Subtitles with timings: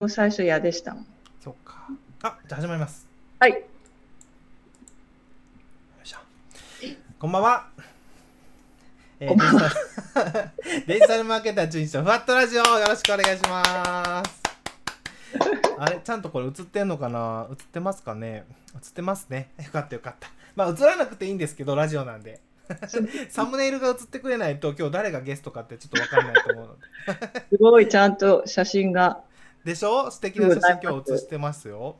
[0.00, 1.06] もう最初嫌でしたもん。
[1.42, 1.88] そっか。
[2.22, 3.04] あ、じゃあ始まります。
[3.40, 3.50] はい。
[3.50, 3.58] よ
[6.04, 6.18] いしょ。
[7.18, 7.66] こんばんは。
[9.18, 9.72] えーこんばんはデジ
[10.14, 14.40] タル デジタルマーケター中日のふわっとラジオよろしくお願いします。
[15.80, 17.48] あれちゃんとこれ映ってんのかな？
[17.50, 18.44] 映ってますかね？
[18.76, 19.50] 映ってますね。
[19.58, 20.28] よかったよかった。
[20.54, 22.40] まあ映らなくていいんですけど、ラジオなんで。
[23.30, 27.40] サムネイルが映ってくれないと今日誰がゲストかってちょっとわかんないと思うので。
[27.50, 29.24] すごいちゃんと写真が
[29.68, 30.10] でしょ？
[30.10, 31.96] 素敵な写真今日写してますよ。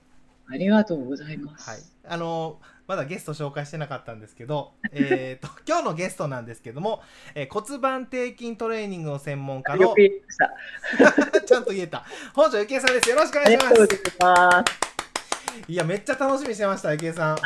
[0.50, 1.68] ありがとうございます。
[1.68, 7.02] はい、あのまだゲスト紹介してなかったんですけど、 えー、と今日のゲストなんですけども、
[7.34, 9.94] えー骨盤底筋トレーニングの専門家の。
[11.46, 13.66] ちゃんと言えた本庄ゆきえさんですよろしくおあ願いし
[14.18, 15.68] ます。
[15.68, 17.38] いやめっちゃ楽しみにしてましたゆきえさん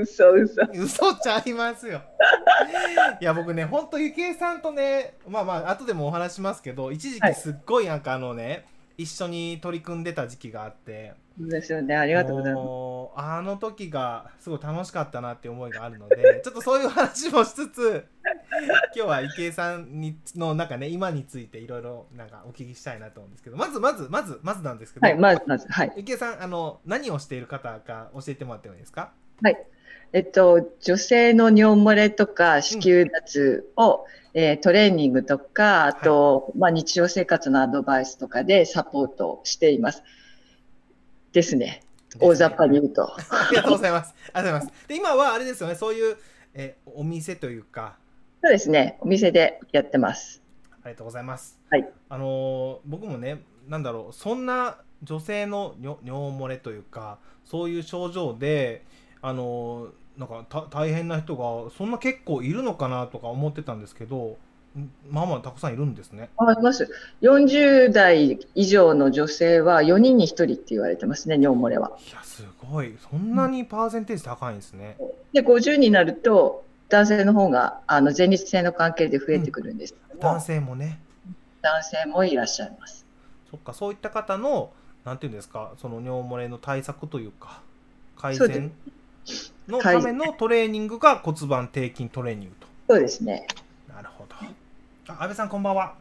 [0.00, 0.62] 嘘嘘嘘。
[0.72, 2.00] 嘘ちゃいますよ
[3.20, 8.64] いや僕ねほんとゆきえさんとねまあまあ後でもお話しますけど一時期すっごいなんかあのね、
[8.98, 11.96] 一緒に取り組んでた時期があってですよね。
[11.96, 12.64] ありがとうございます。
[13.14, 18.04] あの時がすごい楽しかったなって思いがあるので ちょっとそういう話もしつつ
[18.94, 25.92] 今日は池江さんにのなんかね今についていろいろなんかお聞きしたいなと思うんですけどまずまずまずまずなんですけど、はい、まずまず、はい。
[25.96, 29.12] 池江さんあの何をしている方か教えてもらってもいいですか？
[29.42, 29.66] はい。
[30.12, 34.06] えっと、女性の尿漏れとか子宮脱を、
[34.40, 40.04] えートレーニングとか、あと、まあ、日常生活のアドバイスとかでサポートをしています。
[41.32, 41.82] ですね。
[42.20, 43.02] 大雑把に言うと。
[43.18, 46.16] ありがとうございますありがとうございますで今はあれですよねそういう、
[46.54, 47.96] えお店というか
[48.40, 48.96] そうですね。
[49.00, 50.40] お店でやってます。
[50.70, 51.58] ありがとうございます。
[51.68, 51.88] はい。
[52.08, 58.84] あのー僕もね、なんだろう、そんな女性の尿尿漏れというか、そういう症状で、
[59.20, 64.36] あのーなんかた大変な人がそんな結構いるのかなとか思ってたんですけど、
[64.76, 66.28] んまあまあたくさんいるんですね。
[66.36, 66.90] あります。
[67.22, 71.92] 40代以上の女性は4人に1人って言われてますね、尿漏れは。
[72.08, 72.96] いや、すごい。
[73.10, 74.96] そんなにパーセンテージ高いんですね。
[75.32, 80.98] で、50になると、男性の方があの前立腺の関係で増えてくるんですけども、男性もね。
[81.62, 83.06] 男性もいらっしゃいます。
[83.50, 84.70] そっか、そういった方の、
[85.04, 87.62] なんていうんですか、その尿漏れの対策というか、
[88.16, 88.72] 改そうです善
[89.68, 92.66] のためのトレーニングが骨盤底筋トレーニングと。
[92.88, 93.46] そうですね。
[93.88, 94.34] なるほど。
[95.08, 95.94] あ、安倍さんこんばんは。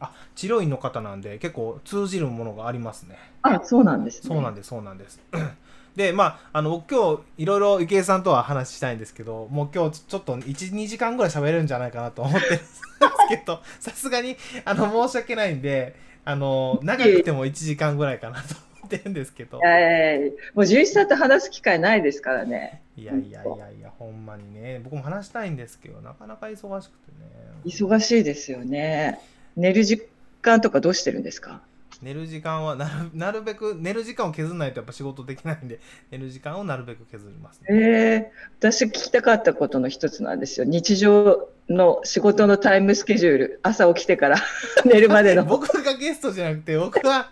[0.00, 3.18] あ、治療院の方なんで結構通じるものがありますね。
[3.42, 4.34] あ、そうなんですね。
[4.34, 5.20] そうなんです、そうなんです。
[5.94, 12.80] で、まあ、あの、僕今日いろいろ池江さんとは話したいんですけど、もう今日ちょっと1、2時間ぐらい喋れるんじゃないかなと思ってるんです
[13.28, 15.94] けど、 さすがに、あの、申し訳ないんで、
[16.24, 19.60] あの、長くても1時間ぐらいかなと思ってるんですけど。
[19.64, 22.82] えー、もう獣医師さんと話す機会ないですからね。
[22.96, 27.28] いやいやいやいや、ほんまにね、僕も話したいんですけど、なかなか忙しくてね。
[27.64, 29.20] 忙しいですよね。
[29.56, 30.02] 寝る時
[30.42, 31.62] 間とかどうしてるんですか？
[32.02, 35.80] 寝る時間はなる なるべく寝る時間を削らないとやっぱ仕事できないんで
[36.10, 40.66] 寝る時間をなるべく削ります、えね、ー、私聞きたかったことの一つなんですよ。
[40.66, 44.36] 日常の仕事のタイムスケジュール、朝起きてから
[44.84, 45.44] 寝るまでの。
[45.44, 47.30] 僕がゲストじゃなくて僕は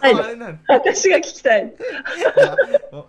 [0.00, 0.14] はい
[0.66, 1.72] 私が聞きたい。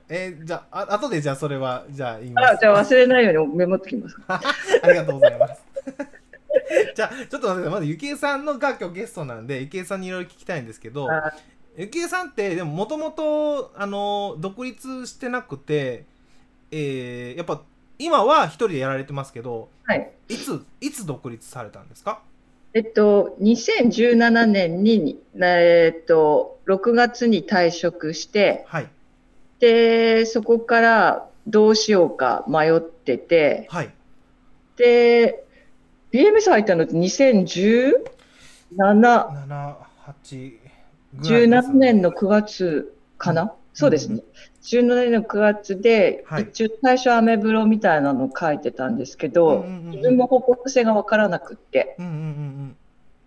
[0.09, 4.15] えーじゃああ後でじゃあそれはじゃあ言いますあじゃあ忘れないようにメモってきます。
[4.27, 4.41] あ
[4.87, 5.68] りがとうございます
[6.95, 11.33] じゃあちょっと待ってまずゆきえさんのが今日ゲストなんでゆきえさんにいろいろ聞きたいんですけどあ
[11.77, 16.05] ゆきえさんってでももともとあの独立してなくて
[16.71, 17.61] えー、やっぱ
[17.97, 20.11] 今は一人でやられてますけどはい。
[20.27, 22.21] いついつ独立されたんですか？
[22.75, 28.87] えっと、2017年に、えっと、6月に退職して、はい。
[29.59, 33.89] で、そこからどうしようか迷ってて、はい。
[34.77, 35.43] で、
[36.11, 37.93] BMS 入ったのって2017、
[38.77, 39.75] 7、
[40.05, 40.53] 8
[41.15, 44.21] ぐらいです17年の9月かな、そうですね。
[44.63, 46.43] 17年の9月で、はい。
[46.43, 49.91] 一応最初アメブロみたいなのを書いてたんですけど、うんうんうんうん。
[49.91, 52.75] 自分も方向性がわからなくって、うんうんうん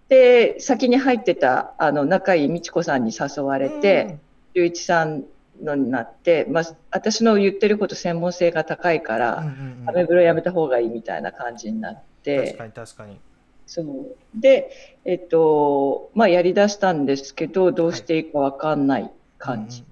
[0.09, 4.19] で、先に入ってた、あの、仲いい美智子さんに誘わうんれて、
[4.55, 5.25] 隆一さん
[5.63, 9.89] のになって、まあ、私の言ってること専門性が高いかうんうんら、うんうん。
[9.89, 13.19] アメブロやめた方がいいみたいな感じになっ確て、かに確かに。
[13.67, 14.17] そう。
[14.35, 14.71] で、
[15.05, 19.85] えっと、まあ、やり出したんですけど、どうしていいかわかんない感じ。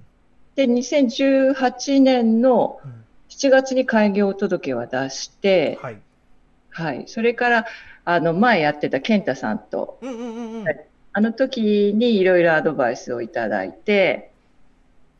[0.54, 2.94] で、2018年のうんうん。
[2.94, 3.00] うん
[3.30, 5.98] 7月に開業届は出して、はい。
[6.70, 7.04] はい。
[7.06, 7.66] それから、
[8.04, 10.64] あの、前やってた健太さんと、うんうんうんうん。
[10.64, 10.86] はい。
[11.12, 14.32] あの時にいろいろアドバイスをいただいて、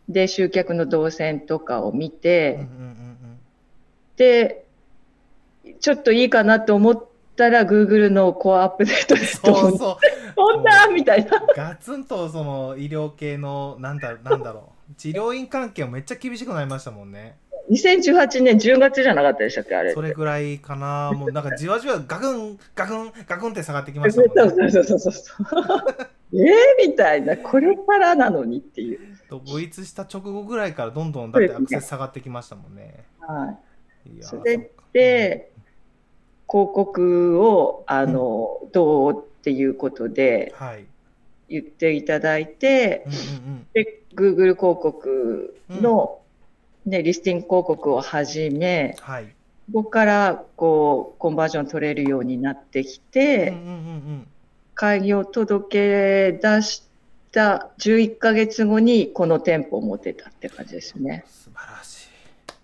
[0.08, 3.38] で、集客の動線とかを見うんて、うんうん。
[4.16, 4.66] で、
[5.80, 7.04] ちょっといいかなと思っ
[7.36, 9.96] たら、Google のコアアップデートでそうそう
[10.36, 11.42] こんなみたいな。
[11.56, 17.38] ガツンとその医療系のなんだなんだろう治療院関係もめっちゃ厳しくなりましたもんね
[17.70, 19.94] 2018年10月じゃなかったでしたっけあれ。
[19.94, 25.34] それぐらいかなもうなんかじわじわガクンガクンガクンって下がってきましたもんねそうそうそうそう。
[26.32, 29.00] えーみたいな、これからなのにっていう。
[29.28, 34.22] 独立した直後ぐらいからどんどんだってアクセス下がってきましたもんねはい。
[34.22, 35.49] それで、広
[36.50, 40.84] 告を、あの、どうっていうことではい。
[41.48, 46.20] 言っていただいて、うんうんで、Google 広告の、
[46.86, 49.24] ね、リスティング広告を始め、うんはい。
[49.72, 54.26] ここから、こう、コンバージョン取れるようになってきて、うんうんうん
[54.80, 56.84] 開業届出し
[57.32, 61.26] た11ヶ月後にこの店舗を持てたって感じですね。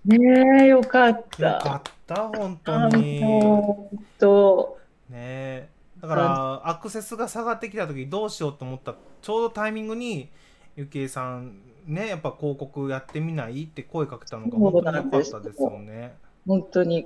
[0.07, 1.59] ねえ、よかっいよた。
[1.59, 4.79] かった本当あに本当。
[5.09, 5.69] ね
[6.01, 10.31] だからアクセスが下がってきた時どうしようと思ったちょうどタイミングに
[10.77, 16.17] ゆきえさんねやっぱ広告やってみないって声かけたのが本当に良かったですよね。
[16.47, 17.03] 本当に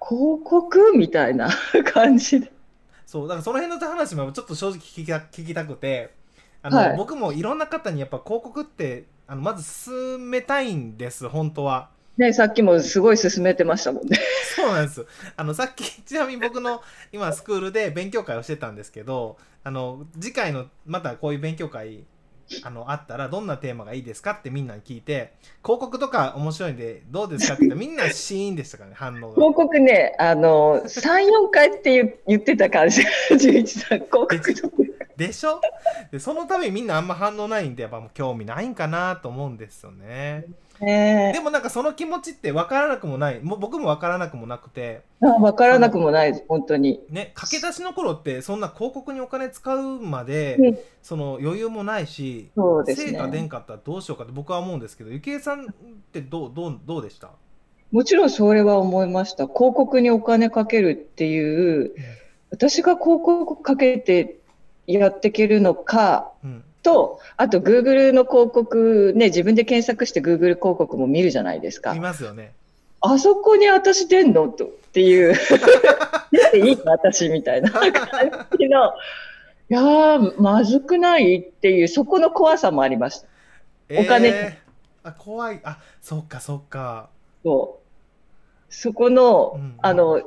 [0.00, 1.48] 広告みたいな
[1.92, 2.52] 感じで。
[3.06, 6.14] そうだからその辺の話もちょっと正直聞きた聞きたくて
[6.62, 6.96] あの、はい。
[6.96, 14.18] 僕もいろんな方にやっぱ広告ってあのまず進めたいんです本当はね、さっきもすごい進めてましたもんね。
[14.56, 15.06] そうなんです。
[15.36, 22.04] あの、さっき、 ちなみに僕の今スクールで勉強会をしてたんですけど、あの、次回のまたこういう勉強会、
[22.64, 25.32] あの、あったらどんなテーマがいいですかってみんなに聞いて、
[25.64, 29.34] 広告とか面白いんでどうですかってみんなシーンでしたからね、反応が。
[29.36, 33.02] 広告ね、あの、3、4回って言言ってた感じ。
[33.30, 34.76] 11さん、広告とか
[35.16, 35.60] でしょ？
[36.10, 40.46] で、そのためにみんなあんま反応ないんで、やっぱもう興味ないんかなと思うんですよね。
[40.80, 41.32] ね。
[41.34, 47.00] でもなんかその気持ちって分からなくもない、もう僕も分からなくもなくて、あ分からなくもないです、本当に。
[47.10, 50.78] ね、駆け出しの頃ってそんな広告にお金使うまで、うん。
[51.02, 53.48] その余裕もないし、そうです成果出んね。
[53.48, 55.66] かったらどうしようかって僕は思うんですけど、ゆきえさんっ
[56.12, 57.30] てどうどうどうでした、
[57.90, 59.46] もちろんそれは思いました。
[59.46, 61.94] 広告にお金かけるっていう、
[62.50, 64.38] 私が広告かけて
[64.86, 71.94] やっていけるのか、うん、と、あと Google の広告ね、自分で検索して Google 広告も見るじゃないですか。
[71.94, 72.00] い。
[72.00, 72.52] ますよね。
[73.00, 74.48] あそこに私出んの？
[74.48, 75.34] とっていう、
[76.32, 76.92] 出ていいの？
[76.92, 77.70] 私みたいな。
[77.70, 77.90] 感
[78.58, 81.36] じの、いやー、まずくない？
[81.38, 83.26] っていう、そこの怖さもありました。
[84.00, 84.28] お金。
[84.28, 84.70] えー
[85.02, 85.60] あ怖い。
[85.64, 87.08] あそっかそっか。
[87.42, 88.74] そう。
[88.74, 89.74] そこの、うんうん。
[89.78, 90.20] あの、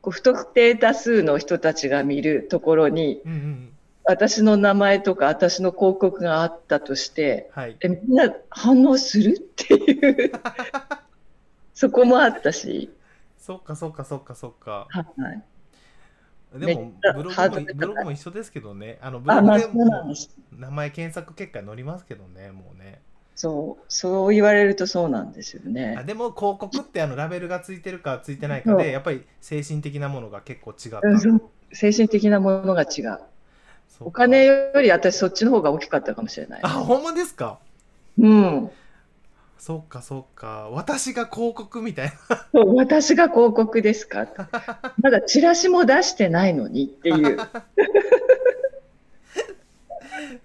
[0.00, 3.72] こう不特定多数の人たちが見るところに、うんうん、
[4.08, 7.76] 私の名前とか私の広告があったとして、はい。
[7.80, 10.32] え、みんな反応するっていう、
[11.74, 12.90] そこもあったし、
[13.38, 14.90] そっかそっかそっかそっか。
[14.90, 15.02] は
[15.32, 15.42] い。
[16.54, 18.98] でもブログもブログも一緒ですけどね。
[19.02, 20.14] あのブあ、ログでも。
[20.52, 23.00] 名前検索結果に載りますけどね、もうね。
[23.34, 25.62] そう、そう言われるとそうなんですよ
[25.94, 26.04] あね。
[26.04, 31.00] でも広告ってあのラベルがついてるかついてないかでやっぱり精神的なものが結構違った。
[31.02, 33.20] うんそう精神的なものが違う。
[34.00, 36.60] お金より私そっちの方が大きかったかもしれない。
[36.62, 36.68] あ。
[36.68, 37.58] ほんまですか？
[38.18, 38.70] うん。
[39.58, 40.68] そっかそっか。
[40.70, 42.12] 私が広告みたいな。
[42.52, 44.28] そう私が広告ですか？
[45.02, 47.38] まだチラシも出してないのにっていう。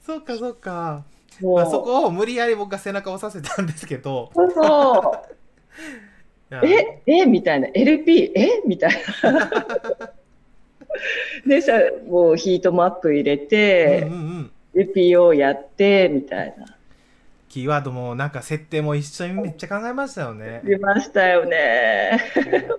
[0.05, 1.03] そっかそっか、
[1.41, 4.31] まあ、そこを無理やり僕が背中を押させたんですけど。
[4.33, 5.21] そうそ
[6.51, 6.57] う。
[6.65, 7.25] え、え？
[7.25, 7.67] みたいな。
[7.73, 8.61] LP、え？
[8.67, 8.91] みたい
[9.23, 9.49] な。
[11.45, 11.73] でさ、
[12.07, 16.65] もうヒートマップ入れうんてうん、うん、LPO やって、みたいな。
[17.49, 22.19] キーワードもなんか設定も一緒にめっちゃ考えましたよね出ましたよね。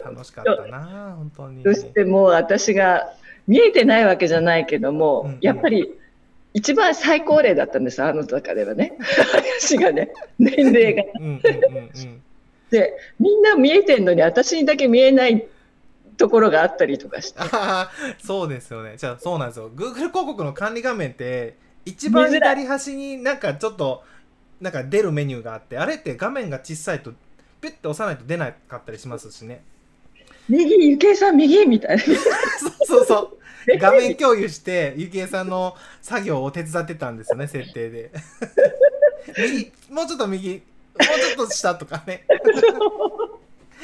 [0.04, 3.14] 楽しかったな 本当にそしてもう私が
[3.46, 5.94] 見えてないわけじゃないけども、うんうんやっぱり
[6.54, 8.92] 一番最高齢だったんです、あの中ではね。
[9.60, 11.02] 私がね、年齢が。
[12.70, 15.44] で、みんな見えてんのに私にだけ見えない
[16.16, 17.40] ところがあったりとかして。
[18.22, 18.96] そうですよね。
[18.96, 19.70] じゃあそうなんですよ。
[19.70, 24.04] Google 広告の管理画面って一番左端になんかちょっと
[24.60, 27.12] なんか出るメニューがあってあれって画面が小さいと
[27.60, 29.62] ピュッて押さないと出なかったりしますしね。
[30.48, 32.02] 右、ゆけいさん右みたいな。
[32.04, 32.16] そう
[32.86, 33.38] そうそう。
[33.80, 38.10] 画面共有してゆきえさんの作業を手伝ってたんですよね設定で。
[39.38, 41.02] 右もうちょっと右もう
[41.36, 42.26] ちょっと下とかね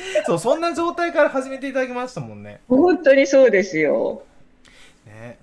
[0.27, 4.23] そうそんな状態から始めていただきましたもんね本当にそうですよ。
[5.07, 5.39] ね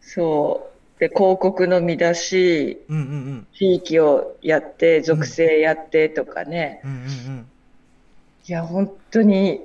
[0.00, 1.00] そう。
[1.00, 6.80] で、広告の見出し、うんうんうん地域をやって、属性やってとかね。
[6.84, 7.00] うんうんう
[7.40, 7.46] ん
[8.46, 9.62] いや、本当に、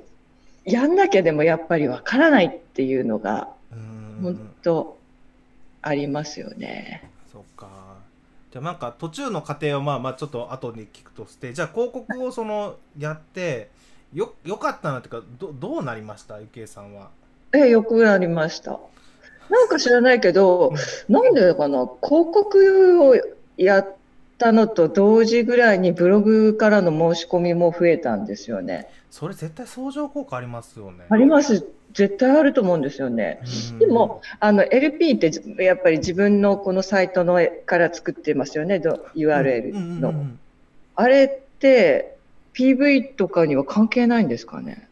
[0.63, 3.49] やんなきゃでもやっぱりわからないっていうのが、
[4.21, 4.97] 本当、
[5.81, 7.09] ありますよね。
[7.31, 7.67] そっか
[8.51, 13.69] じゃあなんか途中の過程をまあまあちょっと後で聞くとしてじゃあ広告をそのやって
[14.13, 16.39] よよかったなっていうかどどうなりました？
[16.39, 17.09] ゆきえさんは。
[17.53, 18.79] え、よくなりました。
[19.49, 20.73] なんか知らないけど、
[21.07, 23.15] なんでかな、広告を
[23.57, 23.95] やっ
[24.37, 28.87] たのと同時ぐらいにブログからの申し込みも増えたんですよね。
[29.09, 31.05] それ絶対相乗効果ありますよね。
[31.09, 31.65] あります。
[31.93, 33.41] 絶対あると思うんですよね。
[33.71, 40.09] うんでも、あの LP ってじやっぱり自分のこのサイトのから作ってますよね、ど URL うんうんうんの。
[40.09, 40.39] うん
[40.95, 42.17] あれって
[42.53, 44.89] PV とかには関係ないんですかね？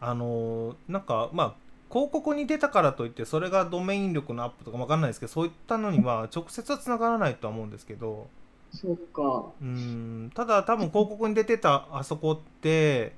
[0.00, 1.54] あのーなんかまあ
[1.90, 8.28] 広告に出たからといってそれがドメイン力のアップとかわかんないですけどそういったのには直接はつながらないとは思うんですけど
[8.72, 9.52] そうか。
[9.60, 13.12] うんただ多分広告に出てたあそこって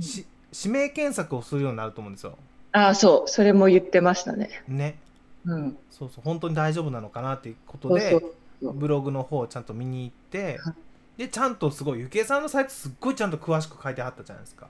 [0.00, 2.36] し指名検索をするようになると思うんですよ。
[2.72, 4.64] ああ、そう、それも言ってましたね。
[4.68, 4.98] ね
[5.44, 5.78] うん。
[5.90, 8.26] そうそう本当に大丈夫なのかなっていうことで
[8.72, 10.74] ブログの方をちゃんと見に行ってはい
[11.18, 14.68] でちゃんとすごいゆきえさんのサイトすっごいちゃんと詳しく書いてあったじゃないですか。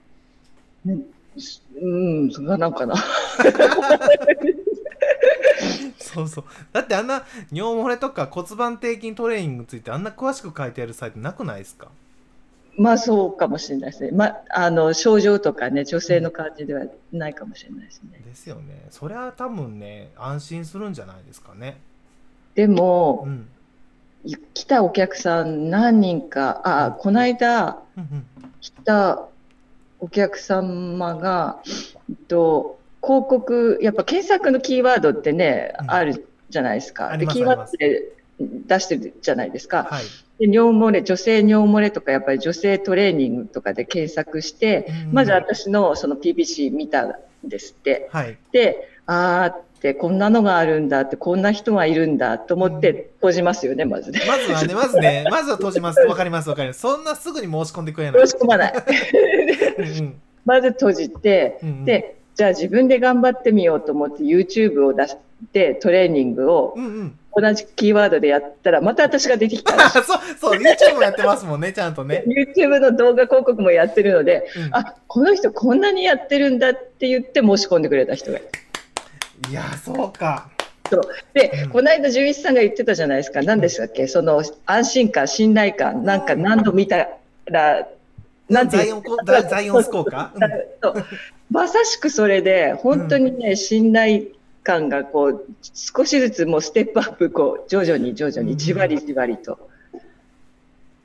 [0.87, 0.91] う
[1.89, 2.95] ん、そんななんかな。
[5.99, 11.89] そうそうだってあんな尿漏れとか骨盤底筋トレーニングについてあんな詳しく書いてあるサイトなくないですか？
[12.79, 14.13] まあそうかもしれないですね。
[14.13, 18.23] まあ、あの症状とかね、女性の感じではないかもしれないですね。
[18.25, 21.79] ですよねそれは多分ね安心するんじゃないですかね
[22.55, 23.49] でもう、ん
[24.55, 27.79] 来たお客さん何人か、あ、この間
[28.61, 29.27] 来た
[30.01, 31.63] お客様が、
[32.29, 37.17] と、広告、やっぱ検索のキーワードってね、うんあるじゃないですか。
[37.17, 39.85] で、キーワードって出してるじゃないですか。
[39.85, 40.05] はい
[40.39, 48.09] で尿漏れ、女性尿漏れとか、やっぱり女性トレーニングとかで検索して、うんまず私のその PPC 見たんですって。
[48.13, 54.21] はいで、あーって、こんなのがあるんだって、こんな人がいるんだと思って閉じますよね、まずね。
[54.27, 56.01] まずはねまずねまずは閉じます。
[56.01, 56.81] わかりますわかります。
[56.81, 58.27] そんなすぐに申し込んでくれない。
[58.29, 58.75] 申し込まない。
[60.45, 61.85] まず閉じて、うんうん。
[61.85, 65.17] で、じゃあ自分で頑張ってみようと思って YouTube を出し
[65.53, 67.19] てトレーニングをうんうん。
[67.41, 69.91] 同じキーワードでやったら、また私が出てきた。
[69.91, 70.03] そう
[70.41, 72.25] そう YouTube もやってますもんねちゃんとね。
[72.27, 74.75] YouTube の動画広告もやってるので、うん。
[74.75, 78.49] あ、この人こんなにやってるんだって言って申し込んでくれた人がいる。
[79.51, 80.51] いやそうか。
[81.35, 81.71] で、うん。
[81.71, 83.43] この間、純一さんが言ってたじゃないですか。
[83.43, 84.07] 何でしたっけ？
[84.07, 87.09] その安心感、信頼感、なんか何度見た
[87.45, 87.87] ら、
[88.49, 88.93] なんて
[91.51, 94.29] まさしくそれで、本当にね、信頼
[94.63, 99.59] 感がこう、少しずつもうステップアップ、こう、徐々に徐々にじわりじわりと。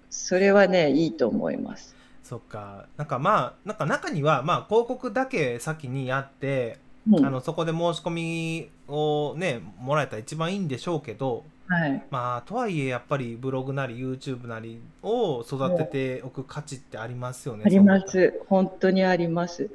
[0.10, 1.94] それはね、いいと思います。
[2.24, 2.86] そっか。
[2.96, 6.78] なんかまあなんか中にはまあ広告だけ先にやって、
[7.12, 12.04] うんあのそこで申し込みをねもらえたら一番いいんでしょうけどはい。
[12.10, 17.64] まあとはいえやっぱりブログなり YouTube なりを育てておく価値ってありますよね。
[17.66, 18.42] あります。
[18.48, 19.64] 本当にあります。
[19.64, 19.70] ね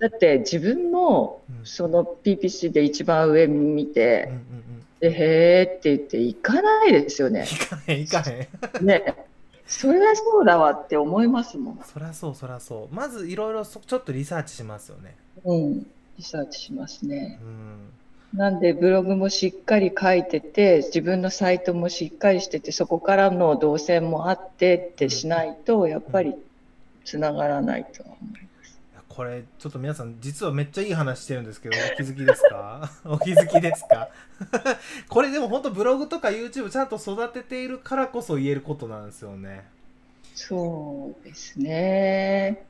[0.00, 4.86] だって自分もうんその PPC で一番上見うんてう、んうん。
[5.00, 7.46] でへーって言って行かないですよね。
[7.50, 8.48] いかへんいかへ
[8.82, 8.86] ん。
[8.86, 9.14] ね。
[9.66, 11.80] それはそうだわって思いますもん。
[11.82, 12.94] そりゃそうそりゃそう。
[12.94, 15.16] まずいろいろそちょっとリサーチしますよね。
[15.44, 15.86] うん。
[16.18, 17.38] リサーチしますね。
[17.42, 18.38] うん。
[18.38, 26.34] なんでブログもしっかり書いてて、自分のサイトもしっかりしてて、そこからの動線もあってってしないと、やっぱり
[27.04, 28.78] つながらないとは思います。
[29.08, 32.90] これちょっと皆さん実はめっちゃいい話してるんですけどお気づきですか？
[33.04, 34.08] お気づきですか？
[35.08, 39.64] これでも本当ブログとか YouTube ちゃんと育てているからこそ言えることなんですよね。
[40.34, 42.64] そうですね。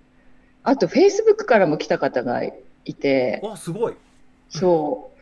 [0.62, 2.52] あと、Facebook からも来た方がい
[2.92, 3.94] て、わすごい。
[4.50, 5.14] そう。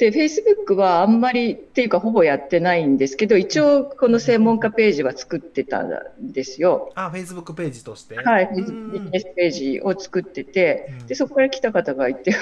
[0.00, 5.90] で、Facebook はあんまりっていうかほぼやってないんですけど、一応この専門家ページは作ってたん
[6.32, 6.90] ですよ。
[6.94, 8.16] あ Facebook ページとして。
[8.16, 12.34] はい、ビジうんネスページを作っててうん、で、そこから来た方がいて、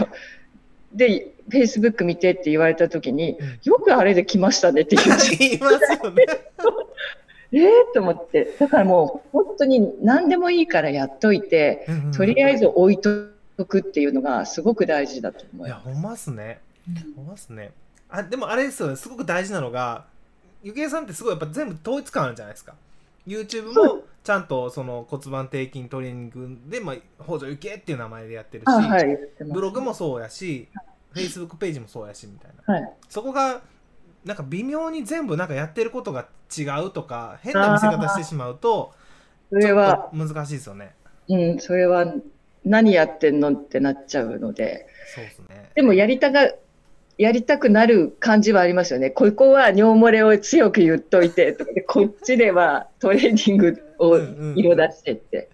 [0.93, 6.25] で、Facebook 見てって言われた時に、うんよくあれで来ましたねって言う言いますよね。
[7.51, 7.69] えー？
[7.93, 16.61] と思って、だからもう本当に何でもいいからやっといて、とりあえず置いとくっていうのがすごく大事だと思いまいやほんまっすね。
[16.87, 17.15] す。
[17.17, 17.73] ほんまっすね。
[18.09, 20.07] あでもあれですよねすごく大事なのが
[20.63, 22.75] ゆきえさんってすごいやっぱ全部統一感あるじゃないですか。
[23.27, 29.19] YouTube そもちゃんとその骨盤底筋トレーニングで、まあ、北条ゆきえっていう名前でやってるし、あ、はい、
[29.53, 30.69] ブログもそうやし、
[31.15, 32.75] Facebook ページもそうやしみたいな。
[32.75, 32.93] はい。
[33.09, 33.61] そこが
[34.25, 38.93] なんか微妙に全部なんかやってることが違うとか変な見せ方してしまうと
[39.51, 40.95] それは、難しいですよね。
[41.29, 42.15] うん、それは
[42.65, 45.71] 何やってんのってなっちゃうので、そうですね。
[45.75, 46.53] でもやりたが
[47.17, 49.11] やりたくなる感じはありますよね。
[49.11, 51.57] ここは尿漏れを強く言っといて
[51.89, 54.19] こっちではトレーニングを
[54.57, 55.49] 色出してって。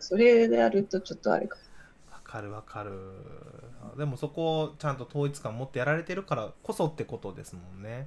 [0.00, 1.56] それでやるとちょっとあれか。
[2.10, 2.90] わかるわかる
[3.96, 8.06] でもそこをちゃんと統一感持ってやられてるからこそってことですもんね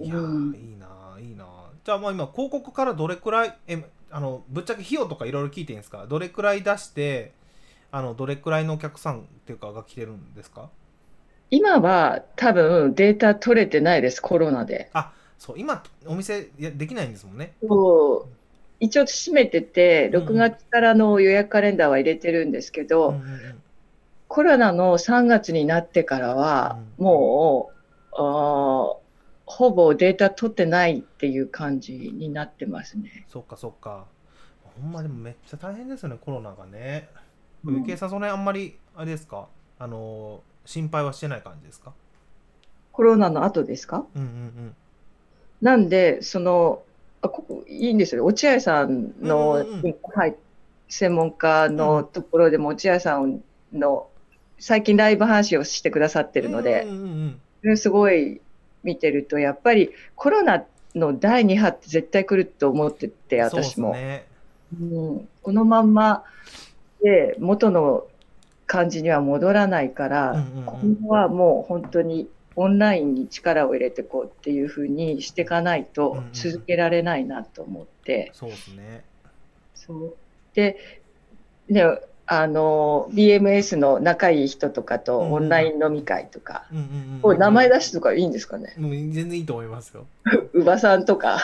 [0.00, 0.86] いやー、うんいいな
[1.20, 1.46] いいな
[1.84, 6.06] じゃあまあ今広告からどれくらいえあのぶっちゃけ費用とかいろいろ聞いていいんですか？
[6.08, 7.32] どれくらい出して
[7.92, 10.70] あのどれくらいのお客さんっていうかが来てるんですか？
[11.50, 14.88] 今は多分データ取れてないです、コロナで。
[14.94, 17.52] あそう今お店できないんですもんね。
[17.62, 18.32] そう。
[18.80, 23.62] 一応閉めてて、うん6月からの予約カレンダーは入れてるんですけど、うんうんうん。
[24.26, 27.04] コロナの3月になってからは、うん。
[27.04, 27.70] も
[28.12, 29.02] う、あー
[29.44, 33.26] ほぼデータ取ってないっていう感じになってますね。
[33.28, 34.06] そっかそっか。
[34.80, 37.10] ほんまでもめっちゃ大変ですよねコロナがね
[37.64, 37.96] うん。
[37.96, 39.48] さんその辺あんまりあれですか？
[39.78, 41.92] あの心配はしてない感じですか？
[42.92, 44.04] コロナの後ですか？
[44.14, 44.74] うんうん
[45.60, 46.82] なんで、その、
[47.20, 48.24] あここいいんですよ。
[48.24, 49.94] 落合さんの、うんうんうん。
[50.12, 50.34] はい、
[50.88, 54.08] 専門家のところでも落合さんの
[54.58, 58.40] 最近ライブ配信をしてくださってうんるので、うんうんうんすごい
[58.82, 60.64] 見てると、やっぱりコロナ
[60.96, 63.92] の第2波って絶対来ると思ってて、私も。
[63.92, 64.26] そうね。
[64.80, 66.24] うん、このまんま
[67.02, 68.06] で元の
[68.66, 76.28] 感じには戻らないから、今後はもう本当にオンラインに力を入れていこうっていうふうにしていかないうんとうん。
[76.32, 79.04] 続けられないなと思って、そうですね。
[79.74, 80.16] そう。
[80.54, 80.76] で、
[81.68, 81.82] ね、
[82.26, 86.64] あの BMS の仲いい人とかとオンライン飲み会とか、
[87.22, 88.74] う名前出しとかいいんですかね？
[88.78, 90.06] もう全然いいと思いますよ。
[90.54, 91.38] うばさんとか。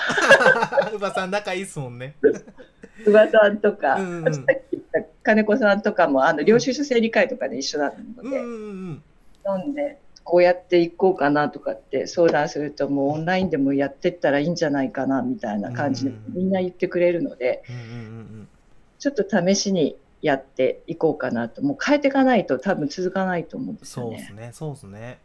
[0.94, 2.14] うばさん仲いいっすもんね。
[3.04, 4.46] うばさんとか、うんうん
[5.28, 8.38] 金子さんとかもあの領収書整理会とかで一緒なので。
[8.38, 9.02] うん
[9.48, 17.62] 飲んでこうやっていこうかなとかって相談するともうオンラインでもやってったらいいんじゃないかなみたいな感じでうんみんな言ってくれるので
[18.98, 24.40] ちょっと試しにやっていこうかなともう変えていかないと多分続かないと思うんですよそうですね。
[24.48, 25.18] ねそうですね、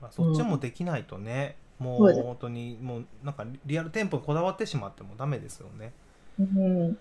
[0.00, 2.20] まあ、そっちもできないとね、うです。
[2.20, 5.92] う本当にもうなんかリアル店舗にこだわってしまってもダメですよね。
[6.40, 6.98] うん、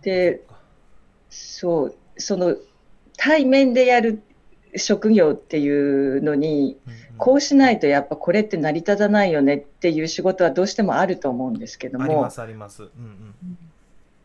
[0.00, 0.42] で
[1.32, 2.56] そうその
[3.16, 4.22] 対面でやる
[4.76, 6.78] 職業っていうのに
[7.16, 12.82] こうしないとやっぱこれって成り立たないよねっていう仕事はどうしてもあると思うんですけどもありますあります。
[12.82, 13.58] うんうん。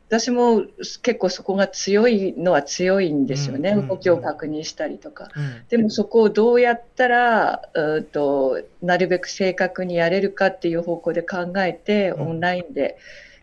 [0.09, 0.63] 私も
[1.01, 5.29] 結構そこが強いのは強いんですよね、うんうんうん動きを確認したりとか。
[5.35, 5.63] うん。
[5.69, 12.21] でもそこをどうやったらうーとなるべく正確にやれるかっていう方向で考えて、うん。
[12.29, 12.97] オンラインで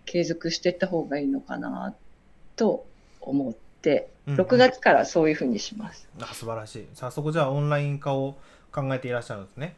[0.06, 1.94] 継続していった方がいいのかな
[2.56, 2.86] と
[3.24, 6.08] 思って、うん6月からそういうふうにします。
[6.18, 6.86] あ素晴らしい。
[6.94, 8.36] 早速じゃあオンライン化を
[8.72, 9.76] 考えていらっしゃるんですね。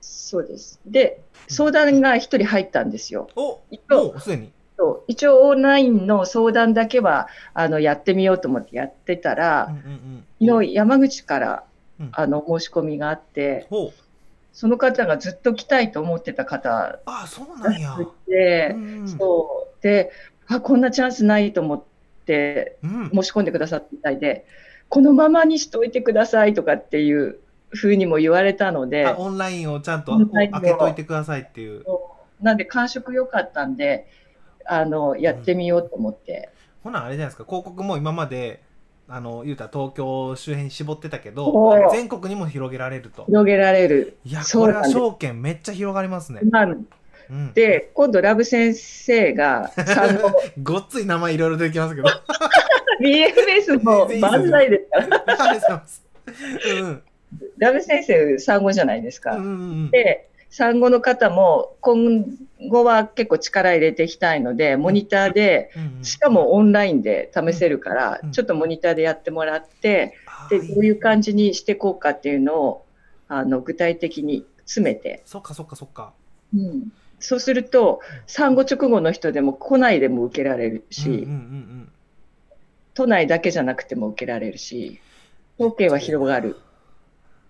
[0.00, 0.80] そうです。
[0.86, 3.28] で、相談が1人入ったんですよ。
[3.36, 4.50] お一応もうすでに。
[5.06, 11.64] 一応オンラインの相談だけはあのやってみようと思ってやってたら、うんうん山口から
[12.00, 12.10] うん。
[12.12, 13.68] あの申し込みがあって、
[14.52, 17.96] その方がずっと来たいと思ってた方あそうなんや。
[18.26, 19.08] でう、んうん。
[19.08, 19.82] そう。
[19.82, 20.10] で
[20.48, 21.82] あこんなチャンスないと思っ
[22.24, 23.10] てうん。
[23.10, 24.46] 申し込んでくださったみたいで
[24.88, 27.38] このままにしといてくださいとかっていう
[27.70, 31.84] ふうにも言われたのであオンラインをちゃんと開けといてくださいっていう。
[32.40, 34.06] なんで感触良かったんで
[34.66, 36.50] あのやってみようと思って、
[36.82, 37.44] ほなあれじゃないですか。
[37.44, 38.62] 広告も今まで
[39.08, 43.24] あの言うたら東京周辺に絞ってたけど全国にも広げられると。
[43.26, 44.18] 広げられる。
[44.24, 46.40] いやこれは証券めっちゃ広がりますね、
[47.30, 50.32] うん、で今度ラブ先生が 産後
[50.62, 52.08] ごっつい名前いろいろ出てきますけど。
[53.00, 54.86] BFS も万歳です
[55.60, 55.70] か？
[55.70, 57.00] ら
[57.58, 59.36] ラブ先生産後じゃないですか。
[59.36, 59.54] うんうんう
[59.86, 59.90] ん。
[59.90, 62.26] で産後の方も今
[62.68, 66.04] 後は結構力入れていきたいのでモニターでうんうん。
[66.04, 70.14] しかもオンラインで試せるからうんちょっとモニターでやってもらって
[70.50, 72.84] でどういう感じにしていこうかっていうのを
[73.28, 76.12] あの具体的に詰めて、そっかそっかそっか。
[76.54, 81.88] うんそうすると産後直後の人でも来ないでも受けられるし、うんうんうんうん
[82.94, 85.00] 都内だけじゃなくても受けられるし
[85.58, 86.58] 統計は広がる。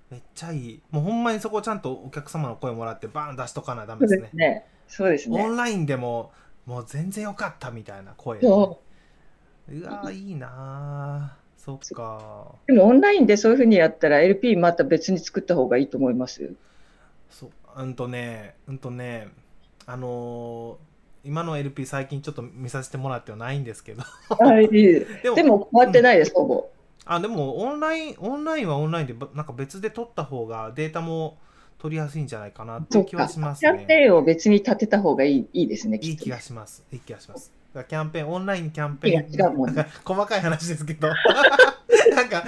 [0.09, 4.67] めっちゃいいもうほんまにそこちゃんとお客様の声もらってバーン出しとかなダメですすね。
[4.87, 5.49] そうですねオ。
[5.49, 6.31] ンラインでも
[6.67, 8.79] もう全然よかったみたいな声、そ
[9.69, 16.53] うわーいいなーそっかでもオンラインでそういうふうにやったら LP また別に作った方がいいと思います。
[17.31, 19.29] そううんとねうんとね
[19.87, 20.93] あのー
[21.25, 24.69] 今の LP 最近ちょっと見させてもらってはないんですけどはい。
[24.69, 26.69] で でも変わってないです、ほぼ。
[27.05, 31.39] あでもオンラインオンラインはオンラインでばなんか別で撮った方がデータも
[31.79, 33.17] 取りやすいんじゃないかなっていう気。
[33.17, 33.85] はしますキャンね。
[33.87, 36.41] ペーンを別に立てた方がいいいいですね、ねいい気が。
[36.41, 36.85] します。
[36.93, 37.53] いい気がします。
[37.75, 39.75] キャンペーン、オンラインキャンペーン。
[39.75, 41.09] ね細かい話ですけど。
[42.15, 42.45] なんか、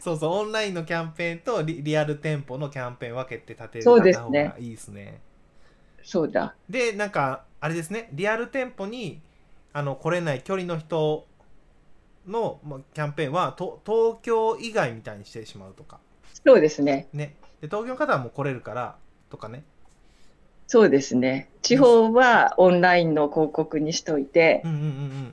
[0.00, 5.20] そうそう、オンラインのキャンペーンとリリアル店舗のキャンペーン分けて立てる方ねがいいですね。
[6.04, 6.54] そうだ。
[6.68, 9.20] で、なんか、あれですね、リアル店舗に
[9.72, 11.26] あの来れない距離の人
[12.26, 15.98] の、まあ、キャンペーンはと東京以外みたいにしてしまうとか。
[16.44, 17.08] そうですね。
[17.12, 17.34] ね。
[17.60, 18.96] で、東京の方はもう来れるから、
[19.30, 19.64] とかね。
[20.66, 21.48] そうですね。
[21.62, 25.32] 地方はオンラインの広告にしといてう、んうんうん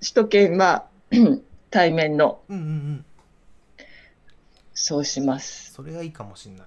[0.00, 0.86] 首都圏は
[1.70, 2.56] 対面の、うん。
[2.56, 3.04] うんうんうん。
[4.74, 5.72] そうします。
[5.72, 6.66] それがいいかもしれない。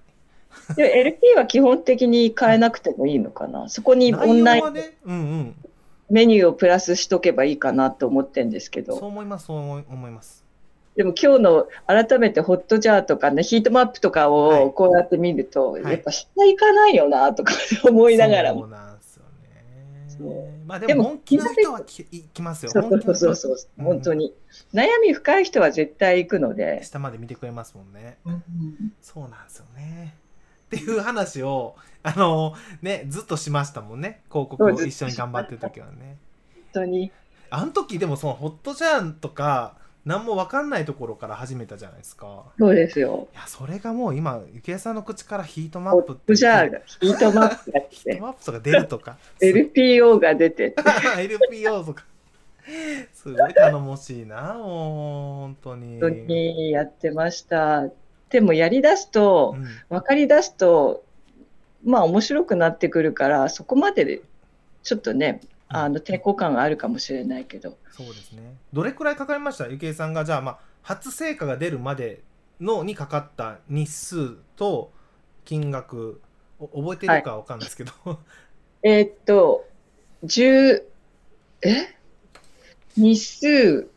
[0.76, 3.70] で、LP は基本的に変えなくてもいいのかな。
[3.70, 5.56] そこにオンライン内容はね、うんうん。
[6.10, 10.44] メニューをプラスしとけばいいかなと思ってんですけそうど、思います、そう思います。
[10.96, 17.54] でも今日の改めてホットジャーとかね、ヒートマップとかはいをこうやって見ると、いやっぱ下行かないよなとか
[17.88, 18.62] 思いながらも。
[18.62, 19.24] そうなんですよ
[20.10, 20.62] そね。
[20.66, 22.72] まあででもも本気の人はき行きますよ。
[22.72, 24.34] そうそうそうそう、うん本当に。
[24.74, 26.84] 悩み深い人は絶対行くので。
[26.84, 28.18] 下まで見てくれますもんね。
[28.26, 28.44] 本
[29.02, 30.16] そうなんですよね。
[30.70, 34.22] っていう話を、あのね、ずっとしましたもんね。
[34.30, 36.18] 広告を一緒に頑張ってる時はね。
[36.72, 37.12] 当に。
[37.50, 42.44] あの時でもそのホットジャーンとか、何も分かんないところから始めたじゃないですか。
[42.58, 43.28] そうですよ。
[43.34, 49.18] いや、それがもう今、ゆきえさんの口からヒートマホップットジャーがヒートマップがヒートマップとか出るとか。
[49.42, 50.82] LPO が出てって、
[51.18, 52.06] LPO とか。
[53.14, 54.66] すごい頼もしいな、もう、
[55.42, 56.00] 本当に。
[56.00, 57.90] 本当にやってました。
[58.30, 59.68] でもやりだすとう、ん。
[59.90, 61.04] 分かりだすと、
[61.84, 64.22] まあ面白くなってくるから、そこまでで
[64.84, 68.56] ちょっとね、あの抵抗感があるかもしれないけど、そうですね。
[68.74, 69.68] どれくらいかかりました？
[69.68, 72.22] ゆきえさんが、じゃあ、まあ、初成果が出るまで
[72.60, 74.92] のにかかった日数と
[75.46, 76.22] 金額、
[76.60, 77.92] お覚えてるかわかんないですけど、
[78.84, 79.68] えーっと、
[80.24, 80.84] 10、
[81.64, 81.96] え？
[82.98, 83.90] 日数、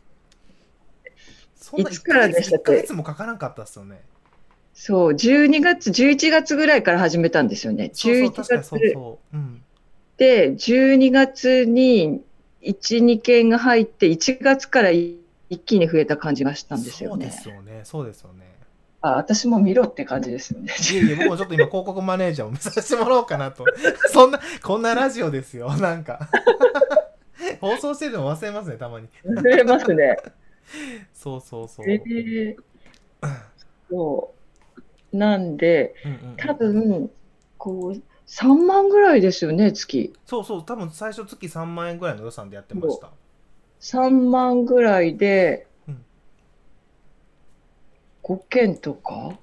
[1.76, 4.02] いつからでしたっけ？1ヶ月もかからんかったっすよね。
[4.84, 7.92] そう、12月、11月ぐらいから始めたんですよね。
[7.94, 9.36] そうそう、11確かにそう月そう。
[9.36, 9.62] うん。
[10.16, 12.20] で、12月に
[12.62, 15.20] 1、2件が入って、1月から一
[15.64, 17.42] 気に増えた感じがしたんですよねそうで。
[17.42, 17.80] すよね。
[17.84, 18.44] そうですよね。
[19.02, 20.74] あ、私も見ろって感じですよね。
[20.92, 23.64] いやいや、僕もちょっと今 広告マネージャーを目指してもらおうかなと。
[24.12, 26.28] そんな、こんなラジオですよ、なんか。
[27.60, 29.06] 放送してるの忘れますね、たまに。
[29.24, 30.16] 忘れますね。
[31.14, 31.86] そうそうそう。
[31.88, 32.56] えー
[33.88, 34.41] そう。
[35.12, 37.10] なんで、うんうんうん多分、
[37.58, 40.14] こう、3万ぐらいですよね、月。
[40.26, 43.10] そうそう、多分最初月3万円ぐらいの予算でやってました。
[43.80, 46.04] 3万ぐらいでうん、
[48.22, 49.36] 5件とか？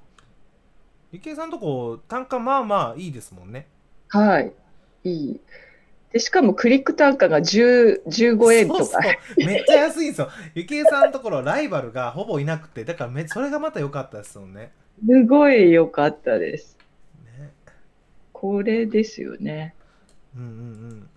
[1.12, 3.68] ゆきえさんとこ、単価まあまあいいですもんね。
[4.08, 4.54] はい。
[5.04, 5.40] いい。
[6.12, 8.86] で、しかもクリック単価が10 15円とか。
[8.86, 9.10] そうそ
[9.44, 10.30] うめっちゃ安いんですよ。
[10.56, 14.72] ゆきえさんのところライバルがほぼいなくて、だからめそれがまた良かったですよね。
[15.06, 16.78] すごい良かったです。
[17.38, 17.52] ね
[18.34, 19.76] これですよね。
[20.36, 20.52] うんうんう
[20.96, 21.10] ん。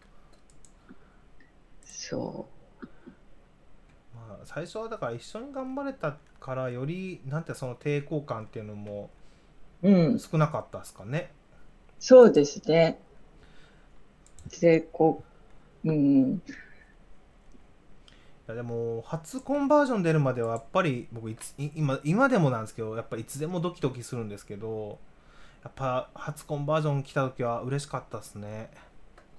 [1.85, 2.47] そ
[4.15, 9.11] まあ、最初はだから一緒に頑張れたからよりなんてその抵抗感っていうのも
[9.83, 9.89] う。
[9.89, 10.19] うん。
[10.19, 11.31] 少なかったですかね。
[11.99, 12.99] そうですね。
[14.61, 15.23] で、こ
[15.85, 16.43] う、うん。
[18.49, 24.99] いやでも初コンバージョン出るまではやっぱり僕いつい今今でもなんですけどやっぱいつでもドキドキするんですけど
[25.63, 28.71] やっぱ初コンバージョン来た時は嬉しかったですね。